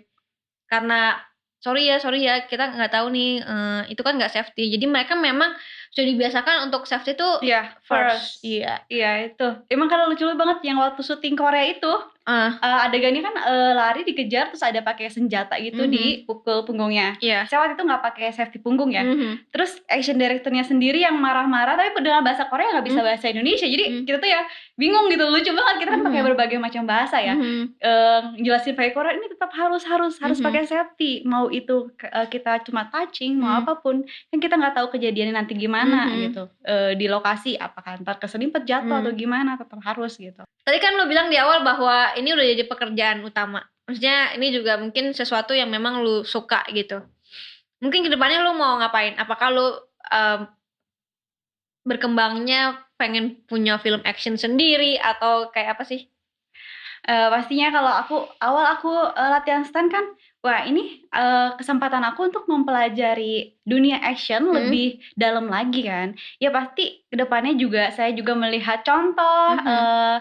Karena 0.66 1.14
sorry 1.60 1.86
ya, 1.86 2.00
sorry 2.00 2.24
ya, 2.24 2.48
kita 2.48 2.72
nggak 2.72 2.92
tahu 2.92 3.12
nih 3.12 3.44
eh, 3.44 3.82
itu 3.92 4.00
kan 4.00 4.16
nggak 4.16 4.32
safety. 4.32 4.72
Jadi 4.72 4.84
mereka 4.88 5.14
memang 5.14 5.52
sudah 5.92 6.06
dibiasakan 6.06 6.70
untuk 6.70 6.88
safety 6.88 7.14
tuh 7.14 7.42
Iya, 7.44 7.76
first. 7.84 8.40
Iya. 8.40 8.80
Iya, 8.88 9.10
itu. 9.32 9.48
Emang 9.68 9.92
kalau 9.92 10.08
lucu 10.08 10.24
banget 10.34 10.64
yang 10.64 10.80
waktu 10.80 11.02
syuting 11.04 11.36
Korea 11.36 11.68
itu, 11.68 11.92
Ah, 12.22 12.52
eh, 12.52 12.80
adegannya 12.86 13.20
kan 13.20 13.32
eh, 13.32 13.72
lari 13.72 14.04
dikejar 14.04 14.52
terus 14.52 14.60
ada 14.60 14.80
pakai 14.80 15.08
senjata 15.08 15.56
gitu 15.56 15.82
Mhm. 15.82 15.90
di 15.90 16.04
pukul 16.22 16.62
punggungnya. 16.62 17.16
iya. 17.18 17.48
Saya 17.48 17.64
waktu 17.64 17.74
itu 17.74 17.84
nggak 17.84 18.02
pakai 18.04 18.28
safety 18.30 18.58
punggung 18.58 18.92
ya. 18.92 19.00
Mhm. 19.02 19.48
Terus 19.48 19.80
action 19.88 20.14
directornya 20.14 20.62
sendiri 20.62 21.00
yang 21.00 21.16
marah-marah 21.16 21.74
tapi 21.74 21.96
dengan 21.98 22.20
bahasa 22.20 22.44
Korea 22.44 22.70
nggak 22.70 22.86
bisa 22.86 23.00
Hmm. 23.00 23.08
bahasa 23.08 23.26
Indonesia. 23.26 23.64
Jadi 23.64 23.84
Hmm. 23.88 24.04
kita 24.04 24.16
tuh 24.18 24.28
ya 24.28 24.40
bingung 24.74 25.08
gitu. 25.08 25.24
Lucu 25.26 25.50
banget 25.50 25.74
kita 25.80 25.90
kan 25.90 26.02
pakai 26.02 26.20
Hmm. 26.20 26.28
berbagai 26.28 26.58
macam 26.58 26.82
bahasa 26.84 27.16
ya. 27.18 27.34
Mhm. 27.34 27.62
Eh, 27.80 28.20
jelasin 28.44 28.74
pakai 28.74 28.92
Korea 28.92 29.12
ini 29.12 29.26
tetap 29.26 29.50
harus 29.50 29.82
harus 29.82 30.14
harus 30.18 30.38
Mhm. 30.38 30.44
pakai 30.44 30.62
safety. 30.64 31.12
Mau 31.24 31.48
itu 31.48 31.88
eh, 31.98 32.28
kita 32.28 32.60
cuma 32.62 32.84
touching, 32.86 33.32
mau 33.34 33.48
Hmm. 33.50 33.60
apa 33.64 33.80
pun, 33.80 34.04
kan 34.04 34.38
kita 34.38 34.54
nggak 34.54 34.76
tahu 34.76 34.86
kejadiannya 34.92 35.34
nanti 35.34 35.56
gimana 35.56 36.04
Mhm. 36.06 36.16
gitu. 36.22 36.42
Eh, 36.62 36.92
di 36.94 37.08
lokasi 37.08 37.56
apakah 37.56 37.96
ntar 37.98 38.18
keselimpet 38.18 38.62
jatuh 38.62 38.92
Hmm. 38.92 39.02
atau 39.02 39.12
gimana 39.12 39.56
tetap 39.56 39.80
harus 39.80 40.14
gitu. 40.14 40.44
Tadi 40.60 40.76
kan 40.76 40.92
lu 40.92 41.06
bilang 41.06 41.26
di 41.26 41.34
awal 41.34 41.64
bahwa 41.64 42.09
ini 42.18 42.28
udah 42.34 42.46
jadi 42.56 42.64
pekerjaan 42.70 43.18
utama. 43.26 43.60
Maksudnya 43.86 44.34
ini 44.38 44.46
juga 44.54 44.78
mungkin 44.78 45.10
sesuatu 45.14 45.52
yang 45.54 45.70
memang 45.70 46.02
lu 46.04 46.22
suka 46.22 46.62
gitu. 46.70 47.02
Mungkin 47.82 48.06
ke 48.06 48.10
depannya 48.12 48.44
lu 48.44 48.54
mau 48.58 48.78
ngapain? 48.80 49.14
Apakah 49.18 49.48
lu 49.52 49.66
em, 50.12 50.40
berkembangnya 51.88 52.76
pengen 53.00 53.40
punya 53.48 53.80
film 53.80 54.00
action 54.04 54.36
sendiri 54.36 55.00
atau 55.00 55.48
kayak 55.54 55.80
apa 55.80 55.84
sih? 55.88 56.00
Eh, 57.08 57.28
pastinya 57.32 57.72
kalau 57.72 57.92
aku 57.96 58.14
awal 58.44 58.64
aku 58.76 58.92
eh, 58.92 59.30
latihan 59.32 59.64
stand 59.64 59.88
kan, 59.88 60.04
wah 60.44 60.68
ini 60.68 61.08
eh, 61.08 61.48
kesempatan 61.56 62.04
aku 62.04 62.28
untuk 62.28 62.44
mempelajari 62.44 63.56
dunia 63.64 63.96
action 64.04 64.44
Hmm. 64.44 64.56
lebih 64.60 65.00
dalam 65.16 65.48
lagi 65.48 65.80
kan. 65.88 66.12
Ya 66.36 66.52
pasti 66.52 67.08
ke 67.08 67.16
depannya 67.16 67.56
juga 67.56 67.88
saya 67.96 68.12
juga 68.12 68.36
melihat 68.36 68.84
contoh 68.84 69.56
Mhm. 69.56 69.64
eh, 69.64 70.16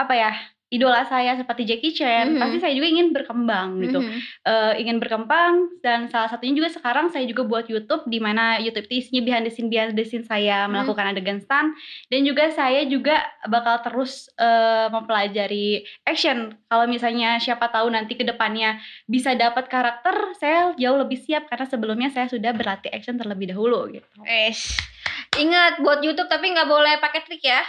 apa 0.00 0.14
ya 0.16 0.32
idola 0.72 1.04
saya 1.04 1.36
seperti 1.36 1.68
Jackie 1.68 1.92
Chan. 1.92 2.32
Mhm. 2.32 2.40
Pasti 2.40 2.56
saya 2.58 2.72
juga 2.72 2.88
ingin 2.88 3.12
berkembang 3.12 3.76
gitu. 3.78 4.00
Mhm. 4.00 4.18
Eh, 4.42 4.72
ingin 4.80 4.96
berkembang 4.96 5.52
dan 5.84 6.08
salah 6.08 6.32
satunya 6.32 6.56
juga 6.56 6.72
sekarang 6.72 7.12
saya 7.12 7.28
juga 7.28 7.44
buat 7.44 7.68
YouTube 7.68 8.08
di 8.08 8.16
mana 8.18 8.56
YouTube 8.56 8.88
itu 8.88 9.04
isinya 9.04 9.20
behind 9.20 9.44
the 9.44 9.52
scene 9.52 9.68
behind 9.68 9.92
the 9.92 10.02
scene 10.02 10.24
saya 10.24 10.64
Hmm. 10.64 10.72
melakukan 10.72 11.12
adegan 11.12 11.38
stand 11.38 11.76
dan 12.08 12.20
juga 12.24 12.48
saya 12.50 12.88
juga 12.88 13.20
bakal 13.44 13.84
terus 13.84 14.32
eh, 14.34 14.88
mempelajari 14.88 15.84
action 16.02 16.56
kalau 16.66 16.88
misalnya 16.88 17.36
siapa 17.36 17.68
tahu 17.68 17.92
nanti 17.92 18.16
ke 18.16 18.24
depannya 18.24 18.80
bisa 19.04 19.36
dapat 19.36 19.68
karakter 19.68 20.32
saya 20.40 20.72
jauh 20.74 20.96
lebih 20.96 21.20
siap 21.20 21.46
karena 21.46 21.68
sebelumnya 21.68 22.08
saya 22.08 22.26
sudah 22.26 22.50
berlatih 22.50 22.88
action 22.88 23.20
terlebih 23.20 23.52
dahulu 23.52 23.92
gitu 23.92 24.08
Wes. 24.24 24.72
Ingat 25.34 25.80
buat 25.80 26.00
YouTube 26.00 26.28
tapi 26.28 26.48
nggak 26.48 26.68
boleh 26.68 26.96
pakai 26.96 27.20
trik 27.24 27.42
ya. 27.42 27.60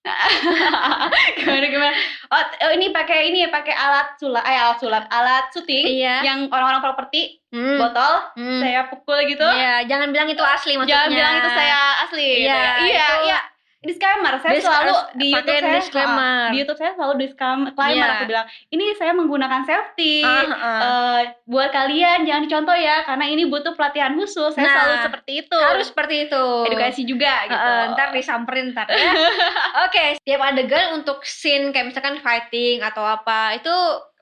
gimana 1.36 1.66
gimana 1.66 1.92
oh 2.28 2.42
oh, 2.62 2.72
ini 2.72 2.88
pakai 2.88 3.28
ini 3.28 3.44
ya 3.44 3.50
pakai 3.50 3.74
alat 3.74 4.16
sulap 4.16 4.40
eh 4.42 4.56
alat 4.56 4.78
sulap 4.78 5.04
alat 5.06 5.44
syuting 5.50 5.84
Iya. 5.98 6.16
yang 6.24 6.38
orang-orang 6.48 6.80
properti 6.80 7.36
Hmm. 7.50 7.76
botol 7.76 8.30
Hmm. 8.32 8.62
saya 8.62 8.86
pukul 8.86 9.18
gitu 9.26 9.42
Iya, 9.42 9.82
jangan 9.84 10.08
bilang 10.08 10.30
itu 10.30 10.38
asli 10.38 10.78
maksudnya. 10.78 10.94
jangan 10.96 11.10
bilang 11.10 11.34
itu 11.36 11.50
saya 11.50 11.78
asli 12.00 12.26
gitu 12.38 12.46
Iya, 12.46 12.54
ya. 12.54 12.72
iya 12.78 13.06
itu- 13.10 13.24
iya 13.26 13.38
disclaimer 13.80 14.36
saya 14.38 14.52
Dis- 14.52 14.62
selalu 14.62 14.92
di 15.14 15.28
YouTube 15.32 15.56
saya 15.56 15.72
disclaimer. 15.74 16.20
ah, 16.20 16.48
di 16.48 16.56
YouTube 16.58 16.76
saya 16.76 16.92
selalu 16.92 17.14
disclaimer 17.18 17.72
Iya. 17.72 18.12
aku 18.12 18.24
bilang 18.26 18.44
ini 18.68 18.84
saya 18.94 19.12
menggunakan 19.12 19.62
safety 19.64 20.20
ah, 20.20 20.44
ah. 20.44 20.80
Eh, 21.16 21.20
buat 21.44 21.70
kalian 21.70 22.22
jangan 22.22 22.44
dicontoh 22.44 22.76
ya 22.76 23.02
karena 23.02 23.24
ini 23.26 23.46
butuh 23.46 23.72
pelatihan 23.72 24.12
khusus 24.14 24.52
saya 24.52 24.62
Nah, 24.62 24.74
selalu 24.74 24.96
seperti 25.02 25.32
itu 25.38 25.56
harus 25.58 25.86
seperti 25.86 26.14
itu 26.26 26.44
edukasi 26.66 27.02
juga 27.04 27.34
gitu 27.46 27.68
ntar 27.90 28.08
disamperin 28.10 28.70
ntar 28.70 28.84
ya. 28.86 29.12
Oke, 29.84 30.20
tiap 30.20 30.40
adegan 30.42 30.94
untuk 30.94 31.22
scene 31.22 31.70
kayak 31.70 31.88
misalkan 31.88 32.20
fighting 32.20 32.80
atau 32.80 33.00
apa 33.00 33.56
itu 33.56 33.72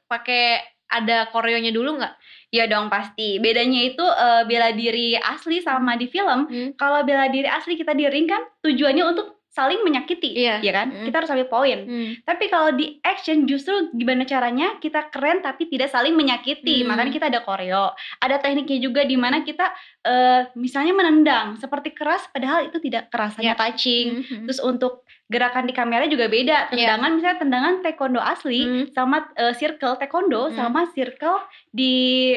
pakai 0.06 0.60
ada 0.88 1.28
koreonya 1.28 1.68
dulu 1.68 1.98
nggak? 1.98 2.14
ya 2.48 2.64
dong 2.64 2.88
pasti 2.88 3.36
bedanya 3.36 3.84
itu 3.84 4.00
eh, 4.00 4.42
bela 4.42 4.72
diri 4.72 5.12
asli 5.14 5.60
sama 5.60 5.94
di 5.94 6.06
film 6.06 6.48
Hmm. 6.48 6.72
kalau 6.74 7.04
bela 7.04 7.28
diri 7.28 7.44
asli 7.44 7.76
kita 7.76 7.92
di 7.92 8.06
ring 8.06 8.24
kan 8.24 8.40
tujuannya 8.62 9.04
untuk 9.04 9.37
saling 9.58 9.82
menyakiti 9.82 10.30
Iya. 10.30 10.56
ya 10.60 10.72
kan 10.72 10.88
Mm. 10.88 11.04
kita 11.04 11.16
harus 11.16 11.30
ambil 11.30 11.48
poin 11.48 11.78
Hmm. 11.80 12.10
Tapi 12.20 12.44
kalau 12.46 12.70
di 12.72 12.86
action 13.02 13.42
justru 13.44 13.74
gimana 13.92 14.22
caranya 14.22 14.78
kita 14.78 15.08
keren 15.08 15.40
tapi 15.40 15.66
tidak 15.66 15.88
saling 15.88 16.14
menyakiti. 16.14 16.80
Hmm. 16.80 16.88
Makanya 16.88 17.10
kita 17.10 17.26
ada 17.26 17.40
koreo, 17.40 17.90
ada 18.16 18.36
tekniknya 18.36 18.78
juga 18.78 19.02
di 19.02 19.16
mana 19.16 19.42
kita 19.42 19.66
eh, 20.00 20.46
misalnya 20.54 20.92
menendang 20.92 21.56
seperti 21.56 21.90
keras 21.90 22.24
padahal 22.28 22.64
itu 22.64 22.78
tidak 22.78 23.08
keras 23.08 23.34
hanya 23.34 23.52
Ya. 23.52 23.58
touching. 23.58 24.22
Hmm. 24.22 24.46
Terus 24.46 24.60
untuk 24.60 25.02
gerakan 25.28 25.64
di 25.64 25.72
kamera 25.72 26.04
juga 26.04 26.24
beda. 26.24 26.72
Tendangan 26.72 27.10
misalnya 27.12 27.38
tendangan 27.38 27.74
taekwondo 27.80 28.16
asli 28.16 28.60
Hmm. 28.60 28.84
sama 28.90 29.28
eh, 29.32 29.52
circle 29.52 29.94
taekwondo 29.94 30.48
Hmm. 30.48 30.56
sama 30.56 30.88
circle 30.88 31.36
di 31.68 32.32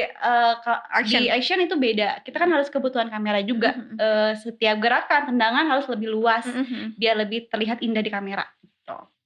ka- 0.60 0.84
Action. 0.92 1.20
di 1.20 1.28
action 1.28 1.58
itu 1.58 1.74
beda. 1.74 2.20
Kita 2.20 2.36
kan 2.36 2.52
harus 2.52 2.68
kebutuhan 2.68 3.08
kamera 3.08 3.40
juga. 3.40 3.72
Hmm. 3.72 3.96
Eh, 3.96 4.32
setiap 4.38 4.76
gerakan 4.78 5.26
tendangan 5.26 5.64
harus 5.66 5.88
lebih 5.88 6.08
luas 6.08 6.44
Hmm. 6.44 6.92
biar 6.94 7.16
lebih 7.16 7.48
terlihat 7.48 7.80
indah 7.80 8.00
di 8.00 8.08
kamera. 8.08 8.44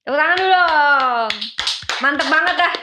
Tepuk 0.01 0.15
tangan 0.15 0.37
dulu 0.37 0.49
dong. 0.49 1.31
Mantep 1.99 2.27
banget 2.29 2.55
dah. 2.55 2.73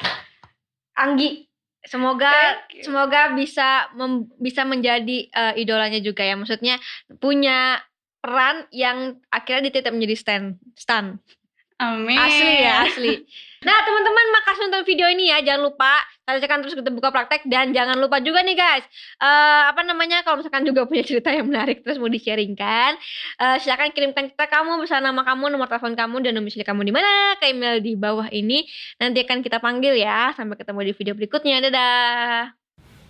Anggi. 0.96 1.48
Semoga 1.82 2.32
semoga 2.80 3.32
bisa 3.32 3.88
mem- 3.92 4.28
bisa 4.36 4.64
menjadi 4.64 5.28
eh, 5.28 5.54
idolanya 5.58 6.00
juga 6.00 6.20
ya. 6.20 6.32
Maksudnya 6.32 6.76
punya 7.18 7.76
peran 8.24 8.64
yang 8.72 9.20
akhirnya 9.28 9.68
dititip 9.68 9.92
menjadi 9.92 10.16
stand 10.16 10.46
stand. 10.80 11.20
Amin. 11.76 12.16
Asli 12.16 12.52
ya, 12.64 12.86
asli. 12.86 13.14
Nah, 13.66 13.76
teman-teman 13.82 14.26
makasih 14.38 14.62
nonton 14.70 14.84
video 14.86 15.10
ini 15.10 15.28
ya. 15.28 15.42
Jangan 15.42 15.68
lupa 15.68 15.92
saksikan 16.24 16.62
terus 16.64 16.72
kita 16.72 16.88
buka 16.88 17.12
praktek 17.12 17.44
dan 17.50 17.74
jangan 17.76 18.00
lupa 18.00 18.22
juga 18.22 18.40
nih 18.40 18.56
guys. 18.56 18.86
eh 19.20 19.62
apa 19.68 19.84
namanya 19.84 20.24
kalau 20.24 20.40
misalkan 20.40 20.64
juga 20.64 20.88
punya 20.88 21.04
cerita 21.04 21.28
yang 21.28 21.50
menarik 21.50 21.84
terus 21.84 22.00
mau 22.00 22.08
di-sharingkan, 22.08 22.96
eh 23.42 23.56
silakan 23.60 23.92
kirimkan 23.92 24.32
kita 24.32 24.46
kamu 24.48 24.80
bersama 24.80 25.12
nama 25.12 25.22
kamu, 25.26 25.44
nomor 25.52 25.68
telepon 25.68 25.92
kamu 25.92 26.16
dan 26.24 26.32
domisili 26.38 26.64
kamu 26.64 26.80
di 26.88 26.92
mana 26.94 27.36
ke 27.36 27.52
email 27.52 27.82
di 27.82 27.92
bawah 27.98 28.30
ini. 28.32 28.64
Nanti 29.02 29.20
akan 29.26 29.44
kita 29.44 29.58
panggil 29.60 29.98
ya. 29.98 30.32
Sampai 30.32 30.56
ketemu 30.56 30.80
di 30.88 30.92
video 30.96 31.12
berikutnya. 31.18 31.58
Dadah. 31.68 32.63